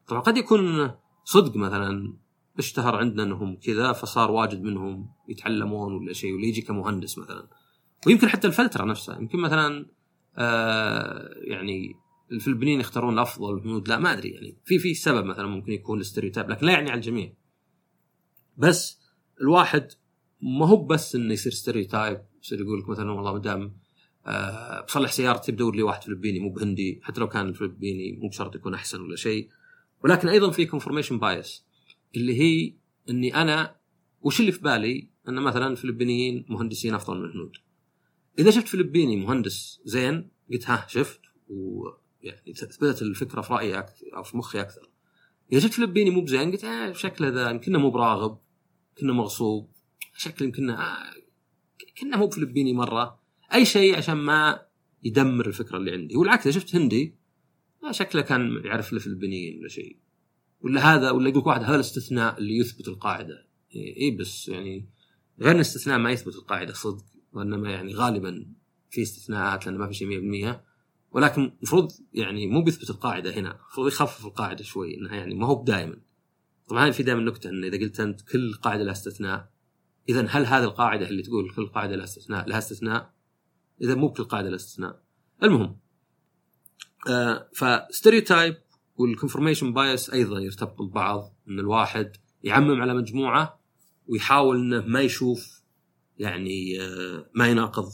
طبعا 0.06 0.20
قد 0.20 0.36
يكون 0.36 0.90
صدق 1.24 1.56
مثلا 1.56 2.16
اشتهر 2.58 2.96
عندنا 2.96 3.22
إنهم 3.22 3.56
كذا 3.56 3.92
فصار 3.92 4.30
واجد 4.30 4.62
منهم 4.62 5.10
يتعلمون 5.28 5.92
ولا 5.92 6.12
شيء 6.12 6.34
ولا 6.34 6.46
يجي 6.46 6.62
كمهندس 6.62 7.18
مثلا. 7.18 7.48
ويمكن 8.06 8.28
حتى 8.28 8.46
الفلترة 8.46 8.84
نفسها 8.84 9.18
يمكن 9.18 9.38
مثلا 9.38 9.86
آه 10.36 11.30
يعني 11.36 11.94
الفلبينيين 12.32 12.80
يختارون 12.80 13.14
الأفضل 13.14 13.54
الهنود 13.54 13.88
لا 13.88 13.98
ما 13.98 14.12
أدري 14.12 14.28
يعني. 14.28 14.56
في 14.64 14.78
في 14.78 14.94
سبب 14.94 15.24
مثلا 15.24 15.46
ممكن 15.46 15.72
يكون 15.72 15.96
ال 15.96 16.01
stereotype 16.01 16.50
لكن 16.50 16.66
لا 16.66 16.72
يعني 16.72 16.90
على 16.90 16.98
الجميع. 16.98 17.32
بس 18.56 18.99
الواحد 19.40 19.92
ما 20.42 20.66
هو 20.66 20.76
بس 20.76 21.14
إنه 21.14 21.32
يصير 21.32 21.52
stereotype 21.52 22.22
يصير 22.42 22.60
يقول 22.60 22.80
لك 22.80 22.88
مثلا 22.88 23.12
والله 23.12 23.32
ما 23.32 23.38
دام 23.38 23.76
أه 24.26 24.84
بصلح 24.84 25.12
سيارتي 25.12 25.52
بدور 25.52 25.76
لي 25.76 25.82
واحد 25.82 26.02
فلبيني 26.02 26.40
مو 26.40 26.50
بهندي 26.50 27.00
حتى 27.02 27.20
لو 27.20 27.28
كان 27.28 27.48
الفلبيني 27.48 28.12
مو 28.12 28.28
بشرط 28.28 28.56
يكون 28.56 28.74
أحسن 28.74 29.00
ولا 29.00 29.16
شيء. 29.16 29.48
ولكن 30.04 30.28
أيضا 30.28 30.50
في 30.50 30.66
confirmation 30.66 31.18
bias 31.18 31.64
اللي 32.16 32.40
هي 32.40 32.74
إني 33.10 33.34
أنا 33.34 33.76
وش 34.22 34.40
اللي 34.40 34.52
في 34.52 34.60
بالي؟ 34.60 35.08
إن 35.28 35.34
مثلا 35.34 35.66
الفلبينيين 35.66 36.46
مهندسين 36.48 36.94
أفضل 36.94 37.18
من 37.18 37.24
الهنود 37.24 37.56
إذا 38.38 38.50
شفت 38.50 38.68
فلبيني 38.68 39.16
مهندس 39.16 39.80
زين 39.84 40.30
قلت 40.52 40.70
ها 40.70 40.86
شفت 40.88 41.20
ويعني 41.48 42.54
ثبتت 42.54 43.02
الفكرة 43.02 43.40
في 43.40 43.52
رأيي 43.52 43.84
أو 44.16 44.22
في 44.22 44.36
مخي 44.36 44.60
أكثر. 44.60 44.90
إذا 45.52 45.60
شفت 45.60 45.72
فلبيني 45.72 46.10
مو 46.10 46.20
بزين 46.20 46.50
قلت 46.50 46.64
آه 46.64 46.92
شكله 46.92 47.28
ذا 47.28 47.50
يمكن 47.50 47.76
مو 47.76 47.90
براغب. 47.90 48.38
كنا 49.00 49.12
مغصوب. 49.12 49.70
شكل 50.16 50.70
آه 50.70 50.96
كنا 52.00 52.16
مو 52.16 52.26
بفلبيني 52.26 52.72
مرة. 52.72 53.20
أي 53.54 53.64
شيء 53.64 53.96
عشان 53.96 54.14
ما 54.14 54.62
يدمر 55.02 55.46
الفكرة 55.46 55.76
اللي 55.76 55.92
عندي. 55.92 56.16
والعكس 56.16 56.48
شفت 56.48 56.76
هندي 56.76 57.14
آه 57.84 57.92
شكله 57.92 58.22
كان 58.22 58.60
يعرف 58.64 58.92
الفلبينيين 58.92 59.58
ولا 59.58 59.68
شيء. 59.68 59.96
ولا 60.60 60.94
هذا 60.94 61.10
ولا 61.10 61.28
يقول 61.28 61.42
واحد 61.46 61.62
هذا 61.62 61.74
الاستثناء 61.74 62.38
اللي 62.38 62.56
يثبت 62.56 62.88
القاعدة. 62.88 63.46
اي 63.76 64.10
بس 64.10 64.48
يعني 64.48 64.88
غير 65.40 65.54
الاستثناء 65.54 65.98
ما 65.98 66.10
يثبت 66.10 66.34
القاعدة 66.34 66.72
صدق. 66.72 67.04
وإنما 67.32 67.70
يعني 67.70 67.94
غالبا 67.94 68.46
في 68.90 69.02
استثناءات 69.02 69.66
لأن 69.66 69.78
ما 69.78 69.86
في 69.86 69.94
شيء 69.94 70.08
100% 70.54 70.60
ولكن 71.12 71.52
المفروض 71.56 71.92
يعني 72.14 72.46
مو 72.46 72.62
بيثبت 72.62 72.90
القاعدة 72.90 73.34
هنا. 73.34 73.50
المفروض 73.50 73.86
يخفف 73.86 74.26
القاعدة 74.26 74.64
شوي 74.64 74.96
إنها 74.96 75.16
يعني 75.16 75.34
ما 75.34 75.46
هو 75.46 75.54
بدائما 75.54 75.96
طبعا 76.70 76.90
في 76.90 77.02
دائما 77.02 77.22
نكتة 77.22 77.50
ان 77.50 77.64
إذا 77.64 77.78
قلت 77.78 78.00
أنت 78.00 78.20
كل 78.20 78.54
قاعدة 78.54 78.82
لها 78.82 78.92
استثناء 78.92 79.50
اذا 80.08 80.26
هل 80.26 80.46
هذه 80.46 80.64
القاعدة 80.64 81.08
اللي 81.08 81.22
تقول 81.22 81.54
كل 81.54 81.66
قاعدة 81.66 81.96
لها 81.96 82.04
استثناء 82.04 82.48
لها 82.48 82.58
استثناء؟ 82.58 83.14
اذا 83.82 83.94
مو 83.94 84.12
كل 84.12 84.24
قاعدة 84.24 84.48
لها 84.48 84.56
استثناء. 84.56 85.02
المهم 85.42 85.76
آه 87.08 87.48
فستيريوتايب 87.54 88.56
وال 88.96 89.07
confirmation 89.07 89.72
bias 89.72 90.10
أيضا 90.10 90.40
يرتبطون 90.40 90.88
ببعض 90.88 91.36
إن 91.48 91.58
الواحد 91.58 92.16
يعمم 92.42 92.80
على 92.80 92.94
مجموعة 92.94 93.60
ويحاول 94.06 94.56
إنه 94.56 94.86
ما 94.86 95.00
يشوف 95.00 95.62
يعني 96.18 96.82
آه 96.82 97.30
ما 97.34 97.48
يناقض 97.48 97.92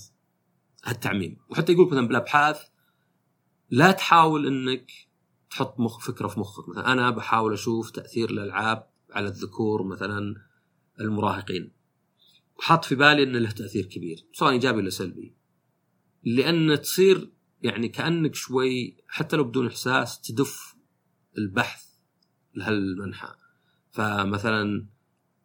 هالتعميم. 0.85 1.37
وحتى 1.49 1.73
يقول 1.73 1.87
مثلا 1.87 2.07
بالابحاث 2.09 2.61
لا 3.71 3.93
تحاول 3.93 4.47
إنك 4.47 4.91
تحط 5.57 5.81
مخ 5.81 6.07
فكرة 6.07 6.29
في 6.29 6.41
مخك. 6.41 6.69
مثلا 6.69 6.93
أنا 6.93 7.11
بحاول 7.11 7.53
أشوف 7.53 7.91
تأثير 7.91 8.31
الألعاب 8.31 8.87
على 9.11 9.29
الذكور 9.29 9.83
مثلا 9.83 10.35
المراهقين. 11.01 11.73
وحاط 12.59 12.85
في 12.85 12.95
بالي 12.95 13.23
إنه 13.23 13.39
له 13.39 13.51
تأثير 13.51 13.87
كبير 13.87 14.27
سواء 14.33 14.51
إيجابي 14.51 14.79
ولا 14.79 14.91
سلبي. 14.91 15.35
لأن 16.25 16.81
تصير 16.81 17.31
يعني 17.63 17.89
كأنك 17.89 18.35
شوي 18.35 18.97
حتى 19.09 19.37
لو 19.37 19.45
بدون 19.45 19.67
إحساس 19.67 20.21
تدف 20.21 20.75
البحث 21.39 21.85
لهالمنحى. 22.55 23.35
فمثلا 23.91 24.87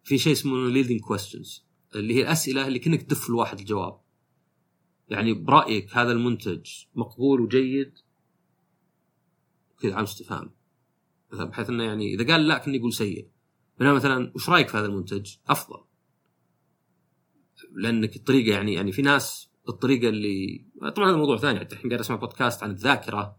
في 0.04 0.17
شيء 0.17 0.34
اسمه 0.34 0.69
leading 0.69 1.00
questions 1.00 1.65
اللي 1.95 2.15
هي 2.15 2.21
الأسئلة 2.21 2.67
اللي 2.67 2.80
كأنك 2.80 3.02
تدف 3.02 3.30
الواحد 3.30 3.60
الجواب. 3.60 4.02
يعني 5.10 5.34
برأيك 5.34 5.97
هذا 5.97 6.12
المنتج 6.12 6.67
مقبول 6.95 7.41
وجيد؟ 7.41 7.93
كذا 9.82 9.91
علامه 9.91 10.10
استفهام 10.10 10.52
مثلا 11.34 11.46
بحيث 11.46 11.70
إنه 11.70 11.84
يعني 11.84 12.13
إذا 12.13 12.32
قال 12.32 12.48
لا 12.48 12.58
كني 12.58 12.78
يقول 12.78 12.94
سيء. 12.94 13.28
بينما 13.80 13.94
مثلا 13.94 14.32
وش 14.36 14.50
رأيك 14.50 14.67
في 14.67 14.78
هذا 14.78 14.86
المنتج؟ 14.86 15.36
أفضل. 15.50 15.80
لأنك 17.72 18.15
الطريقة 18.15 18.56
يعني 18.56 18.74
يعني 18.74 18.91
في 18.91 19.02
ناس 19.02 19.52
الطريقة 19.70 20.10
اللي 20.10 20.65
طبعا 20.96 21.10
هذا 21.10 21.17
موضوع 21.17 21.38
ثاني 21.38 21.62
الحين 21.62 21.89
قاعد 21.89 22.00
أسمع 22.00 22.15
بودكاست 22.15 22.63
عن 22.63 22.72
الذاكرة 22.72 23.38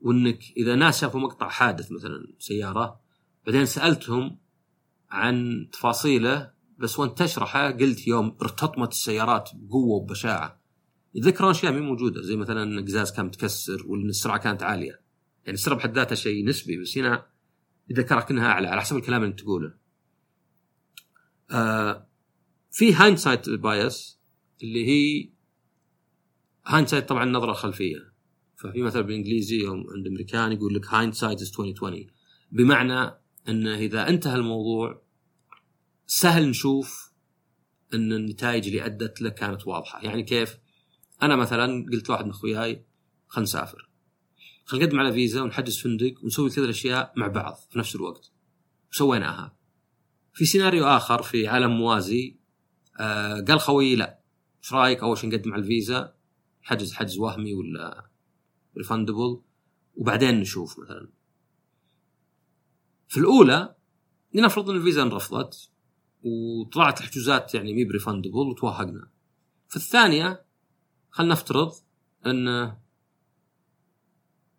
وإنك 0.00 0.38
إذا 0.56 0.74
ناس 0.74 1.00
شافوا 1.00 1.20
مقطع 1.20 1.48
حادث 1.48 1.92
مثلا 1.92 2.34
سيارة 2.38 3.00
بعدين 3.46 3.66
سألتهم 3.66 4.38
عن 5.10 5.68
تفاصيله 5.72 6.50
بس 6.78 6.98
وانت 6.98 7.22
تشرحه 7.22 7.70
قلت 7.70 8.06
يوم 8.06 8.36
ارتطمت 8.42 8.92
السيارات 8.92 9.50
بقوة 9.54 9.96
وبشاعة. 9.96 10.60
يتذكرون 11.14 11.50
أشياء 11.50 11.72
مو 11.72 11.80
موجودة 11.80 12.22
زي 12.22 12.36
مثلا 12.36 12.62
إن 12.62 12.78
القزاز 12.78 13.12
كان 13.12 13.26
متكسر 13.26 13.86
وان 13.86 14.08
السرعه 14.08 14.38
كانت 14.38 14.62
عالية. 14.62 15.05
يعني 15.46 15.54
السرعه 15.54 15.78
بحد 15.78 15.94
ذاتها 15.94 16.14
شيء 16.14 16.44
نسبي 16.44 16.80
بس 16.80 16.98
هنا 16.98 17.26
يذكرك 17.90 18.30
إنها 18.30 18.46
أعلى 18.46 18.68
على 18.68 18.80
حسب 18.80 18.96
الكلام 18.96 19.22
اللي 19.22 19.30
أنت 19.30 19.40
تقوله. 19.40 19.74
آه 21.50 22.08
في 22.70 22.94
hindsight 22.94 23.50
bias 23.50 24.20
اللي 24.62 24.86
هي 24.86 25.30
hindsight 26.66 27.08
طبعا 27.08 27.24
نظرة 27.24 27.52
خلفية. 27.52 28.16
ففي 28.56 28.82
مثل 28.82 29.02
بالإنجليزي 29.02 29.56
يوم 29.56 29.84
عند 29.96 30.06
امريكان 30.06 30.52
يقول 30.52 30.74
لك 30.74 30.86
hindsight 30.86 31.40
is 31.40 31.48
2020 31.48 32.06
بمعنى 32.52 33.10
انه 33.48 33.74
إذا 33.74 34.08
انتهى 34.08 34.34
الموضوع 34.34 35.02
سهل 36.06 36.48
نشوف 36.48 37.12
أن 37.94 38.12
النتائج 38.12 38.66
اللي 38.66 38.86
أدت 38.86 39.22
له 39.22 39.30
كانت 39.30 39.66
واضحة. 39.66 40.02
يعني 40.02 40.22
كيف؟ 40.22 40.58
أنا 41.22 41.36
مثلا 41.36 41.86
قلت 41.92 42.10
واحد 42.10 42.24
من 42.24 42.30
أخوياي 42.30 42.86
خلينا 43.28 43.44
نسافر. 43.44 43.85
خلينا 44.66 44.86
نقدم 44.86 45.00
على 45.00 45.12
فيزا 45.12 45.42
ونحجز 45.42 45.78
فندق 45.78 46.14
ونسوي 46.22 46.50
كذا 46.50 46.64
الأشياء 46.64 47.12
مع 47.16 47.26
بعض 47.26 47.54
في 47.70 47.78
نفس 47.78 47.96
الوقت. 47.96 48.32
وسويناها 48.92 49.56
في 50.32 50.44
سيناريو 50.44 50.84
آخر 50.84 51.22
في 51.22 51.48
عالم 51.48 51.70
موازي 51.70 52.36
آه 53.00 53.40
قال 53.40 53.60
خويي 53.60 53.96
لا. 53.96 54.20
إيش 54.62 54.72
رأيك 54.72 55.02
أول 55.02 55.18
شيء 55.18 55.30
نقدم 55.30 55.52
على 55.52 55.62
الفيزا؟ 55.62 56.14
حجز 56.62 56.92
حجز 56.92 57.18
وهمي 57.18 57.54
ولا 57.54 58.10
refundable 58.76 59.40
وبعدين 59.96 60.40
نشوف 60.40 60.78
مثلا. 60.78 61.08
في 63.08 63.16
الأولى 63.20 63.74
لنفرض 64.34 64.70
إن 64.70 64.76
الفيزا 64.76 65.02
انرفضت 65.02 65.70
وطلعت 66.22 67.00
الحجوزات 67.00 67.54
يعني 67.54 67.74
مي 67.74 67.84
ب 67.84 67.89
refundable 67.89 68.38
وتوهقنا. 68.38 69.10
في 69.68 69.76
الثانية 69.76 70.44
خلينا 71.10 71.32
نفترض 71.32 71.72
إن 72.26 72.76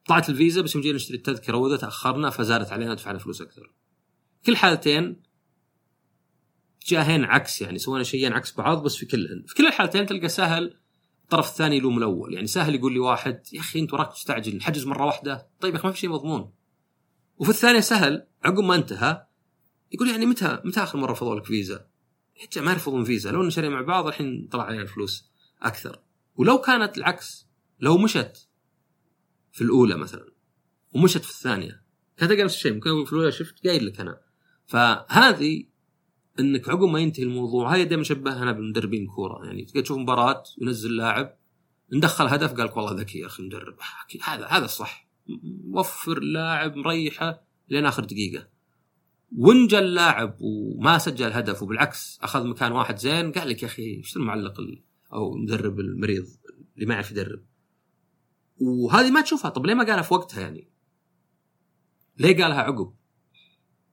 طلعت 0.08 0.30
الفيزا 0.30 0.62
بس 0.62 0.76
يوم 0.76 0.84
جينا 0.84 0.96
نشتري 0.96 1.18
التذكرة 1.18 1.58
وإذا 1.58 1.78
تأخرنا 1.78 2.30
فزادت 2.30 2.72
علينا 2.72 2.94
دفعنا 2.94 3.18
فلوس 3.18 3.42
أكثر. 3.42 3.72
كل 4.46 4.58
حالتين 4.58 5.22
جاهين 6.88 7.24
عكس 7.24 7.62
يعني 7.62 7.80
سوينا 7.80 8.04
شيئين 8.04 8.34
عكس 8.34 8.56
بعض 8.56 8.84
بس 8.84 8.96
في 8.96 9.06
كلهن، 9.06 9.44
في 9.48 9.56
كل 9.56 9.68
الحالتين 9.68 10.06
تلقى 10.06 10.30
سهل 10.30 10.78
الطرف 11.24 11.50
الثاني 11.50 11.78
يلوم 11.78 11.98
الأول، 11.98 12.34
يعني 12.34 12.48
سهل 12.48 12.76
يقول 12.76 12.94
لي 12.94 13.00
واحد 13.00 13.42
يا 13.54 13.60
أخي 13.60 13.80
أنت 13.80 13.94
وراك 13.94 14.14
تستعجل 14.14 14.58
نحجز 14.58 14.86
مرة 14.86 15.06
واحدة، 15.06 15.50
طيب 15.60 15.74
يا 15.74 15.80
أخي 15.80 15.88
ما 15.88 15.94
في 15.94 16.00
شيء 16.00 16.10
مضمون. 16.10 16.54
وفي 17.38 17.50
الثانية 17.50 17.80
سهل 17.80 18.28
عقب 18.44 18.64
ما 18.64 18.76
انتهى 18.76 19.26
يقول 19.92 20.10
يعني 20.10 20.26
متى 20.26 20.60
متى 20.66 20.84
آخر 20.84 20.98
مرة 20.98 21.12
رفضوا 21.12 21.36
لك 21.36 21.46
فيزا؟ 21.46 21.88
ما 22.58 22.72
يرفضون 22.72 23.04
فيزا 23.04 23.32
لو 23.32 23.44
نشري 23.44 23.70
مع 23.70 23.82
بعض 23.82 24.08
الحين 24.08 24.48
طلع 24.52 24.64
علينا 24.64 24.82
الفلوس 24.82 25.32
أكثر. 25.62 26.00
ولو 26.36 26.58
كانت 26.58 26.98
العكس 26.98 27.48
لو 27.80 27.98
مشت 27.98 28.47
في 29.58 29.64
الأولى 29.64 29.98
مثلا 29.98 30.26
ومشت 30.92 31.24
في 31.24 31.30
الثانية. 31.30 31.84
كانت 32.18 32.32
نفس 32.32 32.56
الشيء 32.56 32.74
ممكن 32.74 33.06
في 33.06 33.14
الأولى 33.14 33.32
شفت 33.32 33.68
قايل 33.68 33.86
لك 33.86 34.00
أنا. 34.00 34.20
فهذه 34.66 35.64
إنك 36.40 36.70
عقب 36.70 36.84
ما 36.84 37.00
ينتهي 37.00 37.24
الموضوع 37.24 37.74
هاي 37.74 37.86
دائما 37.86 38.04
شبهنا 38.04 38.52
بمدربين 38.52 39.08
كورة. 39.08 39.46
يعني 39.46 39.66
تقدر 39.66 39.82
تشوف 39.82 39.98
مباراة 39.98 40.44
ينزل 40.62 40.96
لاعب 40.96 41.38
ندخل 41.94 42.26
هدف 42.26 42.54
قال 42.54 42.66
لك 42.66 42.78
والله 42.78 42.92
ذكي 42.92 43.20
يا 43.20 43.26
أخي 43.26 43.44
مدرب 43.44 43.76
هذا 44.24 44.46
هذا 44.46 44.66
الصح. 44.66 45.08
وفر 45.64 46.20
لاعب 46.20 46.76
مريحة 46.76 47.44
لين 47.70 47.86
آخر 47.86 48.04
دقيقة. 48.06 48.48
وان 49.38 49.68
جاء 49.68 49.82
اللاعب 49.82 50.38
وما 50.40 50.98
سجل 50.98 51.32
هدف 51.32 51.64
وبالعكس 51.64 52.20
أخذ 52.24 52.48
مكان 52.48 52.72
واحد 52.72 52.98
زين 52.98 53.32
قال 53.32 53.50
لك 53.50 53.64
يا 53.64 53.68
أخي 53.68 53.84
إيش 53.84 54.18
المعلق 54.18 54.62
أو 55.14 55.36
مدرب 55.36 55.80
المريض 55.80 56.26
اللي 56.76 56.86
ما 56.86 56.94
يعرف 56.94 57.12
يدرب؟ 57.12 57.42
وهذه 58.60 59.12
ما 59.12 59.22
تشوفها. 59.22 59.52
طب 59.52 59.66
ليه 59.66 59.74
ما 59.74 59.84
قالها 59.84 60.02
في 60.02 60.14
وقتها 60.14 60.42
يعني؟ 60.42 60.68
ليه 62.18 62.44
قالها 62.44 62.62
عقب؟ 62.62 62.94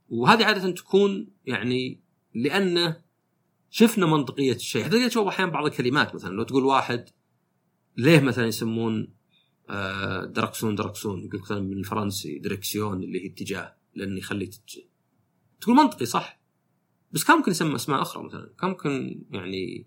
وهذه 0.08 0.44
عادة 0.44 0.70
تكون 0.70 1.28
يعني 1.46 2.00
لأنه 2.34 3.02
شفنا 3.70 4.06
منطقية 4.06 4.52
الشيء. 4.52 4.84
حتى 4.84 5.08
تشوف 5.08 5.26
أحيانا 5.26 5.52
بعض 5.52 5.66
الكلمات 5.66 6.14
مثلا 6.14 6.30
لو 6.34 6.42
تقول 6.42 6.64
واحد 6.64 7.08
ليه 7.96 8.20
مثلا 8.20 8.46
يسمون 8.46 9.14
آه، 9.70 10.24
دركسون 10.24 10.74
دركسون 10.74 11.24
يقول 11.24 11.40
مثلا 11.40 11.68
بالفرنسي 11.68 12.38
دركسيون 12.38 13.02
اللي 13.02 13.24
هي 13.24 13.26
اتجاه 13.26 13.76
لأنه 13.94 14.18
يخلي 14.18 14.50
تقول 15.60 15.76
منطقي 15.76 16.06
صح؟ 16.06 16.40
بس 17.12 17.24
كان 17.24 17.36
ممكن 17.36 17.50
يسمى 17.50 17.74
أسماء 17.74 18.02
أخرى 18.02 18.24
مثلا. 18.24 18.54
كان 18.60 18.70
ممكن 18.70 19.22
يعني 19.30 19.86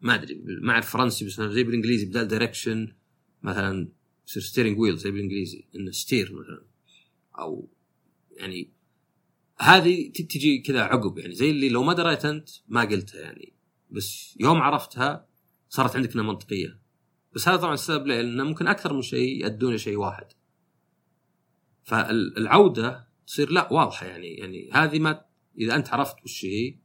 ما 0.00 0.14
أدري 0.14 0.42
ما 0.62 0.72
أعرف 0.72 0.90
فرنسي 0.90 1.26
بس 1.26 1.40
زي 1.40 1.64
بالإنجليزي 1.64 2.06
بدال 2.06 2.28
direction 2.28 2.94
مثلا 3.42 3.88
يصير 4.28 4.42
steering 4.42 4.78
wheel 4.78 4.96
زي 4.96 5.10
بالإنجليزي 5.10 5.64
إنه 5.76 5.90
steer 5.90 6.32
مثلا. 6.32 6.64
أو 7.38 7.68
يعني 8.36 8.70
هذه 9.58 10.10
تجي 10.10 10.58
كذا 10.58 10.82
عقب 10.82 11.18
يعني 11.18 11.34
زي 11.34 11.50
اللي 11.50 11.68
لو 11.68 11.82
ما 11.82 11.92
دريت 11.92 12.24
أنت 12.24 12.48
ما 12.68 12.80
قلتها 12.80 13.20
يعني. 13.20 13.52
بس 13.90 14.36
يوم 14.40 14.58
عرفتها 14.58 15.28
صارت 15.68 15.96
عندك 15.96 16.12
إنها 16.12 16.24
منطقية. 16.24 16.80
بس 17.34 17.48
هذا 17.48 17.56
طبعا 17.56 17.74
السبب 17.74 18.06
ليه؟ 18.06 18.20
لأنه 18.20 18.44
ممكن 18.44 18.66
أكثر 18.66 18.92
من 18.92 19.02
شيء 19.02 19.40
يؤدون 19.40 19.74
لشيء 19.74 19.96
واحد. 19.96 20.26
فالعودة 21.84 23.08
تصير 23.26 23.50
لا 23.50 23.72
واضحة 23.72 24.06
يعني. 24.06 24.34
يعني 24.34 24.70
هذه 24.72 24.98
ما 24.98 25.24
إذا 25.58 25.74
أنت 25.74 25.88
عرفت 25.88 26.16
وش 26.24 26.44
هي 26.44 26.76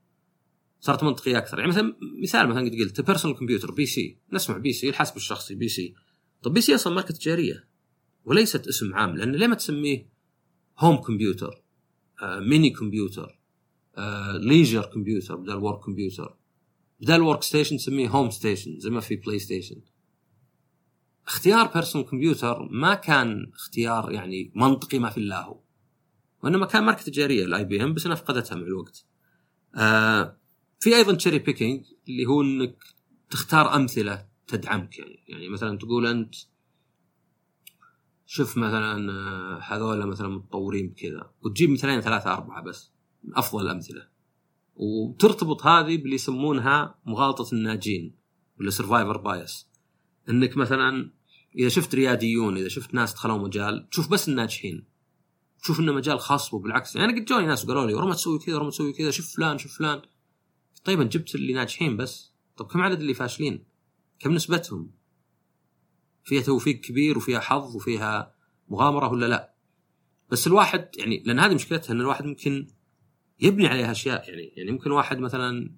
صارت 0.80 1.04
منطقية 1.04 1.38
أكثر. 1.38 1.60
يعني 1.60 1.72
مثلا 1.72 1.96
مثال 2.24 2.50
مثلا 2.50 2.70
قد 2.70 2.76
قلت 2.76 3.02
personal 3.02 3.38
computer 3.38 3.72
PC. 3.72 4.18
نسمع 4.34 4.58
PC 4.58 4.90
الحاسب 4.90 5.16
الشخصي 5.16 5.56
PC. 5.56 5.94
طب 6.44 6.54
PC 6.54 6.76
أصلا 6.76 6.94
ماركة 6.94 7.14
تجارية 7.14 7.68
وليست 8.26 8.68
اسم 8.68 8.94
عام 8.94 9.18
لأن 9.18 9.32
ليه 9.32 9.48
ما 9.48 9.56
تسميه 9.56 10.10
home 10.80 10.98
computer 10.98 11.64
آه 12.22 12.40
mini 12.40 12.70
computer 12.70 13.40
آه 13.98 14.38
leisure 14.38 14.86
computer 14.86 15.36
بدل 15.36 15.56
work 15.56 15.86
computer 15.86 16.38
بدل 17.02 17.22
work 17.22 17.44
station 17.44 17.78
تسميه 17.78 18.10
home 18.10 18.30
station 18.30 18.80
زي 18.80 18.90
ما 18.90 19.00
في 19.00 19.16
بلاي 19.16 19.40
ستيشن 19.40 19.82
اختيار 21.28 21.68
personal 21.68 22.08
computer 22.08 22.68
ما 22.72 22.94
كان 22.94 23.52
اختيار 23.56 24.12
يعني 24.12 24.52
منطقي 24.56 25.00
ما 25.00 25.10
في 25.10 25.18
الله 25.18 25.60
وإنما 26.44 26.66
كان 26.66 26.84
ماركة 26.84 27.04
تجارية 27.04 27.46
ال 27.46 27.66
IBM 27.66 27.94
بس 27.94 28.06
انها 28.06 28.16
فقدتها 28.16 28.56
مع 28.56 28.62
الوقت. 28.62 29.06
آه 29.76 30.38
في 30.80 30.96
أيضا 30.96 31.14
cherry 31.14 31.40
picking 31.40 31.86
اللي 32.08 32.26
هو 32.26 32.42
إنك 32.42 32.84
تختار 33.30 33.76
أمثلة 33.76 34.27
تدعمك 34.48 35.00
يعني. 35.00 35.24
يعني 35.28 35.50
مثلا 35.50 35.78
تقول 35.78 36.08
أنت 36.08 36.36
شوف 38.26 38.58
مثلا 38.58 39.12
آه، 39.12 39.60
هذول 39.60 40.08
مثلا 40.08 40.28
متطورين 40.28 40.90
بكذا 40.90 41.32
وتجيب 41.42 41.70
مثلين 41.70 42.02
ثلاثة 42.02 42.34
أربعة 42.34 42.64
بس 42.64 42.92
من 43.24 43.38
أفضل 43.38 43.66
الامثله 43.66 44.08
وترتبط 44.76 45.66
هذه 45.66 45.98
باللي 45.98 46.16
يسمونها 46.16 46.96
مغالطة 47.06 47.54
الناجين 47.54 48.16
ولا 48.60 48.70
survivor 48.70 49.18
bias 49.18 49.68
إنك 50.30 50.58
مثلا 50.58 51.12
إذا 51.58 51.70
شفت 51.70 51.96
رياديون 51.96 52.58
إذا 52.58 52.68
شفت 52.68 52.94
ناس 52.94 53.14
دخلوا 53.14 53.38
مجال 53.38 53.90
تشوف 53.90 54.10
بس 54.10 54.30
الناجحين. 54.30 54.86
تشوف 55.62 55.80
إنه 55.80 55.92
مجال 55.92 56.20
خاص 56.20 56.54
وبالعكس. 56.54 56.96
يعني 56.96 57.20
قد 57.20 57.26
جوني 57.26 57.46
ناس 57.46 57.66
وقالوا 57.66 57.86
لي 57.86 57.94
ورا 57.94 58.06
ما 58.06 58.14
تسوي 58.14 58.40
كذا 58.40 58.56
ورا 58.56 58.64
ما 58.64 58.70
تسوي 58.70 58.94
كذا 58.94 59.12
شوف 59.12 59.36
فلان 59.36 59.58
شوف 59.58 59.78
فلان. 59.78 60.02
طيب 60.84 61.02
انت 61.02 61.14
جبت 61.14 61.36
اللي 61.36 61.54
ناجحين 61.54 61.98
بس. 61.98 62.34
طب 62.58 62.68
كم 62.68 62.82
عدد 62.82 63.00
اللي 63.00 63.14
فاشلين؟ 63.14 63.64
كم 64.20 64.34
نسبتهم؟ 64.34 64.92
فيها 66.24 66.42
توفيق 66.42 66.80
كبير 66.80 67.18
وفيها 67.18 67.40
حظ 67.40 67.76
وفيها 67.76 68.36
مغامرة 68.70 69.12
ولا 69.12 69.26
لا؟ 69.26 69.54
بس 70.32 70.48
الواحد 70.48 70.90
يعني 70.98 71.24
لأن 71.26 71.40
هذه 71.40 71.54
مشكلتها 71.54 71.94
إن 71.94 72.02
الواحد 72.02 72.26
ممكن 72.26 72.68
يبني 73.40 73.68
عليها 73.68 73.92
أشياء 73.92 74.30
يعني 74.30 74.54
يعني 74.58 74.72
ممكن 74.72 74.92
واحد 74.92 75.20
مثلا 75.20 75.72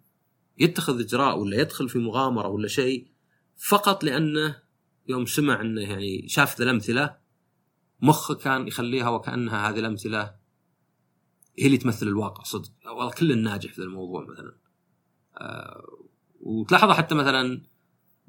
يتخذ 0.58 1.00
إجراء 1.00 1.40
ولا 1.40 1.62
يدخل 1.62 1.90
في 1.90 2.00
مغامرة 2.00 2.48
ولا 2.48 2.68
شيء 2.68 3.08
فقط 3.58 4.04
لأنه 4.04 4.62
يوم 5.08 5.26
سمع 5.26 5.62
إنه 5.62 5.82
يعني 5.82 6.28
شاف 6.28 6.58
ذا 6.58 6.64
الأمثلة 6.64 7.18
مخه 8.02 8.36
كان 8.36 8.68
يخليها 8.68 9.10
وكأنها 9.10 9.70
هذه 9.70 9.80
الأمثلة 9.80 10.36
هي 11.60 11.66
اللي 11.66 11.78
تمثل 11.78 12.08
الواقع 12.08 12.44
صدق 12.44 12.72
والله 12.86 13.12
كل 13.12 13.32
الناجح 13.32 13.74
في 13.74 13.80
الموضوع 13.80 14.26
مثلا 14.26 14.56
آه 15.38 15.84
وتلاحظها 16.40 16.94
حتى 16.94 17.16
مثلا 17.16 17.64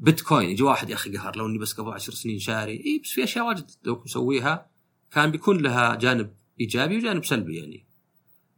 بيتكوين 0.01 0.51
يجي 0.51 0.63
واحد 0.63 0.91
يا 0.91 0.95
أخي 0.95 1.17
قهر 1.17 1.37
لو 1.37 1.47
إني 1.47 1.59
بس 1.59 1.73
قبل 1.73 1.91
عشر 1.91 2.13
سنين 2.13 2.39
شاري. 2.39 2.73
اي 2.73 3.01
بس 3.05 3.11
في 3.11 3.25
أشياء 3.25 3.47
واجد 3.47 3.71
لو 3.85 4.03
مسويها 4.05 4.71
كان 5.11 5.31
بيكون 5.31 5.61
لها 5.61 5.95
جانب 5.95 6.35
إيجابي 6.61 6.97
وجانب 6.97 7.25
سلبي 7.25 7.57
يعني. 7.57 7.87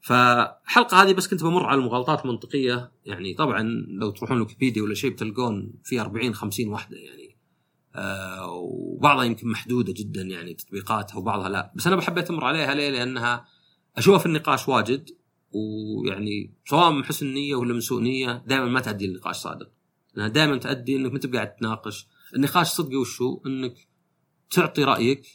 فالحلقه 0.00 1.02
هذه 1.02 1.12
بس 1.12 1.28
كنت 1.28 1.42
بمر 1.42 1.66
على 1.66 1.80
المغالطات 1.80 2.24
المنطقية 2.24 2.92
يعني 3.06 3.34
طبعا 3.34 3.62
لو 3.88 4.10
تروحون 4.10 4.40
ويكيبيديا 4.40 4.82
ولا 4.82 4.94
شيء 4.94 5.10
بتلقون 5.10 5.72
في 5.84 6.00
40 6.00 6.34
50 6.34 6.68
وحده 6.68 6.96
يعني. 6.96 7.36
آه 7.94 8.46
وبعضها 8.50 9.24
يمكن 9.24 9.48
محدودة 9.48 9.92
جدا 9.92 10.22
يعني 10.22 10.54
تطبيقاتها 10.54 11.18
وبعضها 11.18 11.48
لا. 11.48 11.72
بس 11.76 11.86
أنا 11.86 11.96
بحبيت 11.96 12.30
أمر 12.30 12.44
عليها 12.44 12.74
ليه؟ 12.74 12.90
لأنها 12.90 13.46
اشوفها 13.96 14.18
في 14.18 14.26
النقاش 14.26 14.68
واجد 14.68 15.10
ويعني 15.52 16.54
سواء 16.66 16.90
من 16.90 17.04
حسن 17.04 17.26
نيه 17.26 17.54
ولا 17.54 17.74
من 17.74 17.80
سوء 17.80 18.02
نيه 18.02 18.44
دائما 18.46 18.66
ما 18.66 18.80
تؤدي 18.80 19.06
لنقاش 19.06 19.36
صادق. 19.36 19.70
لأنها 20.14 20.28
دائما 20.32 20.56
تؤدي 20.56 20.96
إنك 20.96 21.12
ما 21.12 21.18
تبقى 21.18 21.36
قاعد 21.38 21.54
تناقش. 21.54 22.06
النقاش 22.36 22.66
صدقي 22.66 22.96
وشو 22.96 23.40
إنك 23.46 23.88
تعطي 24.50 24.84
رأيك 24.84 25.26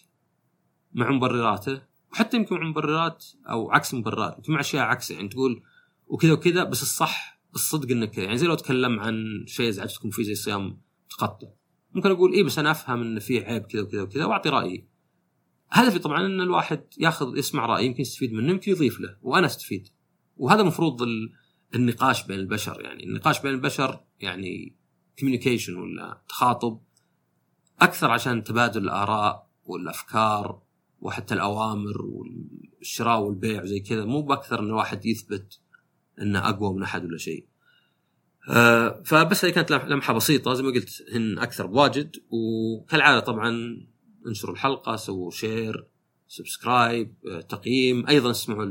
مع 0.94 1.12
مبرراته 1.12 1.82
وحتى 2.12 2.38
يمكن 2.38 2.56
مع 2.56 2.68
مبررات 2.68 3.26
أو 3.50 3.72
عكس 3.72 3.94
مبررات. 3.94 4.38
يمكن 4.38 4.54
مع 4.54 4.60
أشياء 4.60 4.86
عكسه 4.86 5.16
يعني 5.16 5.28
تقول 5.28 5.64
وكذا 6.08 6.34
وكذا 6.34 6.64
بس 6.64 6.82
الصح 6.82 7.42
الصدق 7.56 7.92
إنك 7.92 8.18
يعني 8.18 8.38
زي 8.38 8.48
لو 8.48 8.54
أتكلم 8.54 9.00
عن 9.00 9.44
شيء 9.48 9.70
ازعجتكم 9.70 10.10
فيه 10.10 10.24
زي 10.24 10.36
صيام 10.36 10.82
تقطع 11.10 11.48
ممكن 11.94 12.12
أقول 12.12 12.34
إيه 12.34 12.44
بس 12.44 12.60
أنا 12.60 12.72
أفهم 12.72 13.02
إن 13.02 13.20
في 13.20 13.46
عيب 13.46 13.64
كذا 13.64 13.82
وكذا 13.82 14.02
وكذا 14.02 14.26
وأعطي 14.26 14.50
رأيي. 14.50 14.88
هدفي 15.70 16.00
طبعا 16.00 16.26
إن 16.26 16.42
الواحد 16.42 16.84
ياخذ 16.98 17.38
يسمع 17.38 17.66
رأي 17.66 17.86
يمكن 17.86 18.02
يستفيد 18.02 18.34
منه 18.34 18.52
يمكن 18.52 18.72
يضيف 18.72 19.00
له 19.00 19.18
وأنا 19.22 19.46
أستفيد. 19.46 19.88
وهذا 20.38 20.64
مفروض 20.64 21.02
النقاش 21.76 22.28
بين 22.28 22.40
البشر 22.40 22.82
يعني 22.82 23.04
النقاش 23.04 23.42
بين 23.42 23.52
البشر 23.52 24.00
يعني 24.20 24.76
كوميونيكيشن 25.20 25.76
ولا 25.76 26.22
تخاطب 26.30 26.80
أكثر 27.82 28.12
عشان 28.12 28.44
تبادل 28.44 28.84
الآراء 28.84 29.48
والأفكار 29.66 30.62
وحتى 31.02 31.34
الأوامر 31.34 32.02
والشراء 32.02 33.20
والبيع 33.20 33.64
وزي 33.64 33.80
كذا 33.80 34.06
مو 34.06 34.22
بأكثر 34.22 34.60
إن 34.60 34.66
الواحد 34.66 35.06
يثبت 35.06 35.60
إنه 36.22 36.50
أقوى 36.50 36.74
من 36.74 36.84
أحد 36.84 37.06
ولا 37.06 37.18
شيء. 37.18 37.46
آه 38.50 39.02
فبس 39.06 39.46
هي 39.46 39.52
كانت 39.52 39.72
لمحة 39.72 40.14
بسيطة 40.14 40.54
زي 40.54 40.64
ما 40.64 40.72
قلت 40.72 41.04
هن 41.14 41.40
أكثر 41.40 41.66
بواجد 41.66 42.16
وكالعادة 42.30 43.20
طبعا 43.20 43.78
انشروا 44.28 44.54
الحلقة 44.54 44.96
سووا 44.96 45.32
share 45.32 45.88
subscribe 46.28 47.16
آه 47.32 47.42
تقييم 47.42 48.08
أيضا 48.08 48.32
اسمعوا 48.32 48.66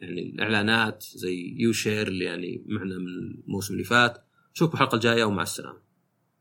يعني 0.00 0.20
الإعلانات 0.22 1.04
زي 1.14 1.54
يو 1.58 1.72
شير 1.72 2.08
اللي 2.08 2.24
يعني 2.24 2.64
معنا 2.66 2.98
من 2.98 3.06
الموسم 3.06 3.74
اللي 3.74 3.84
فات. 3.84 4.24
نشوفكم 4.54 4.74
الحلقة 4.74 4.94
الجاية 4.94 5.24
ومع 5.24 5.42
السلامة. 5.42 5.78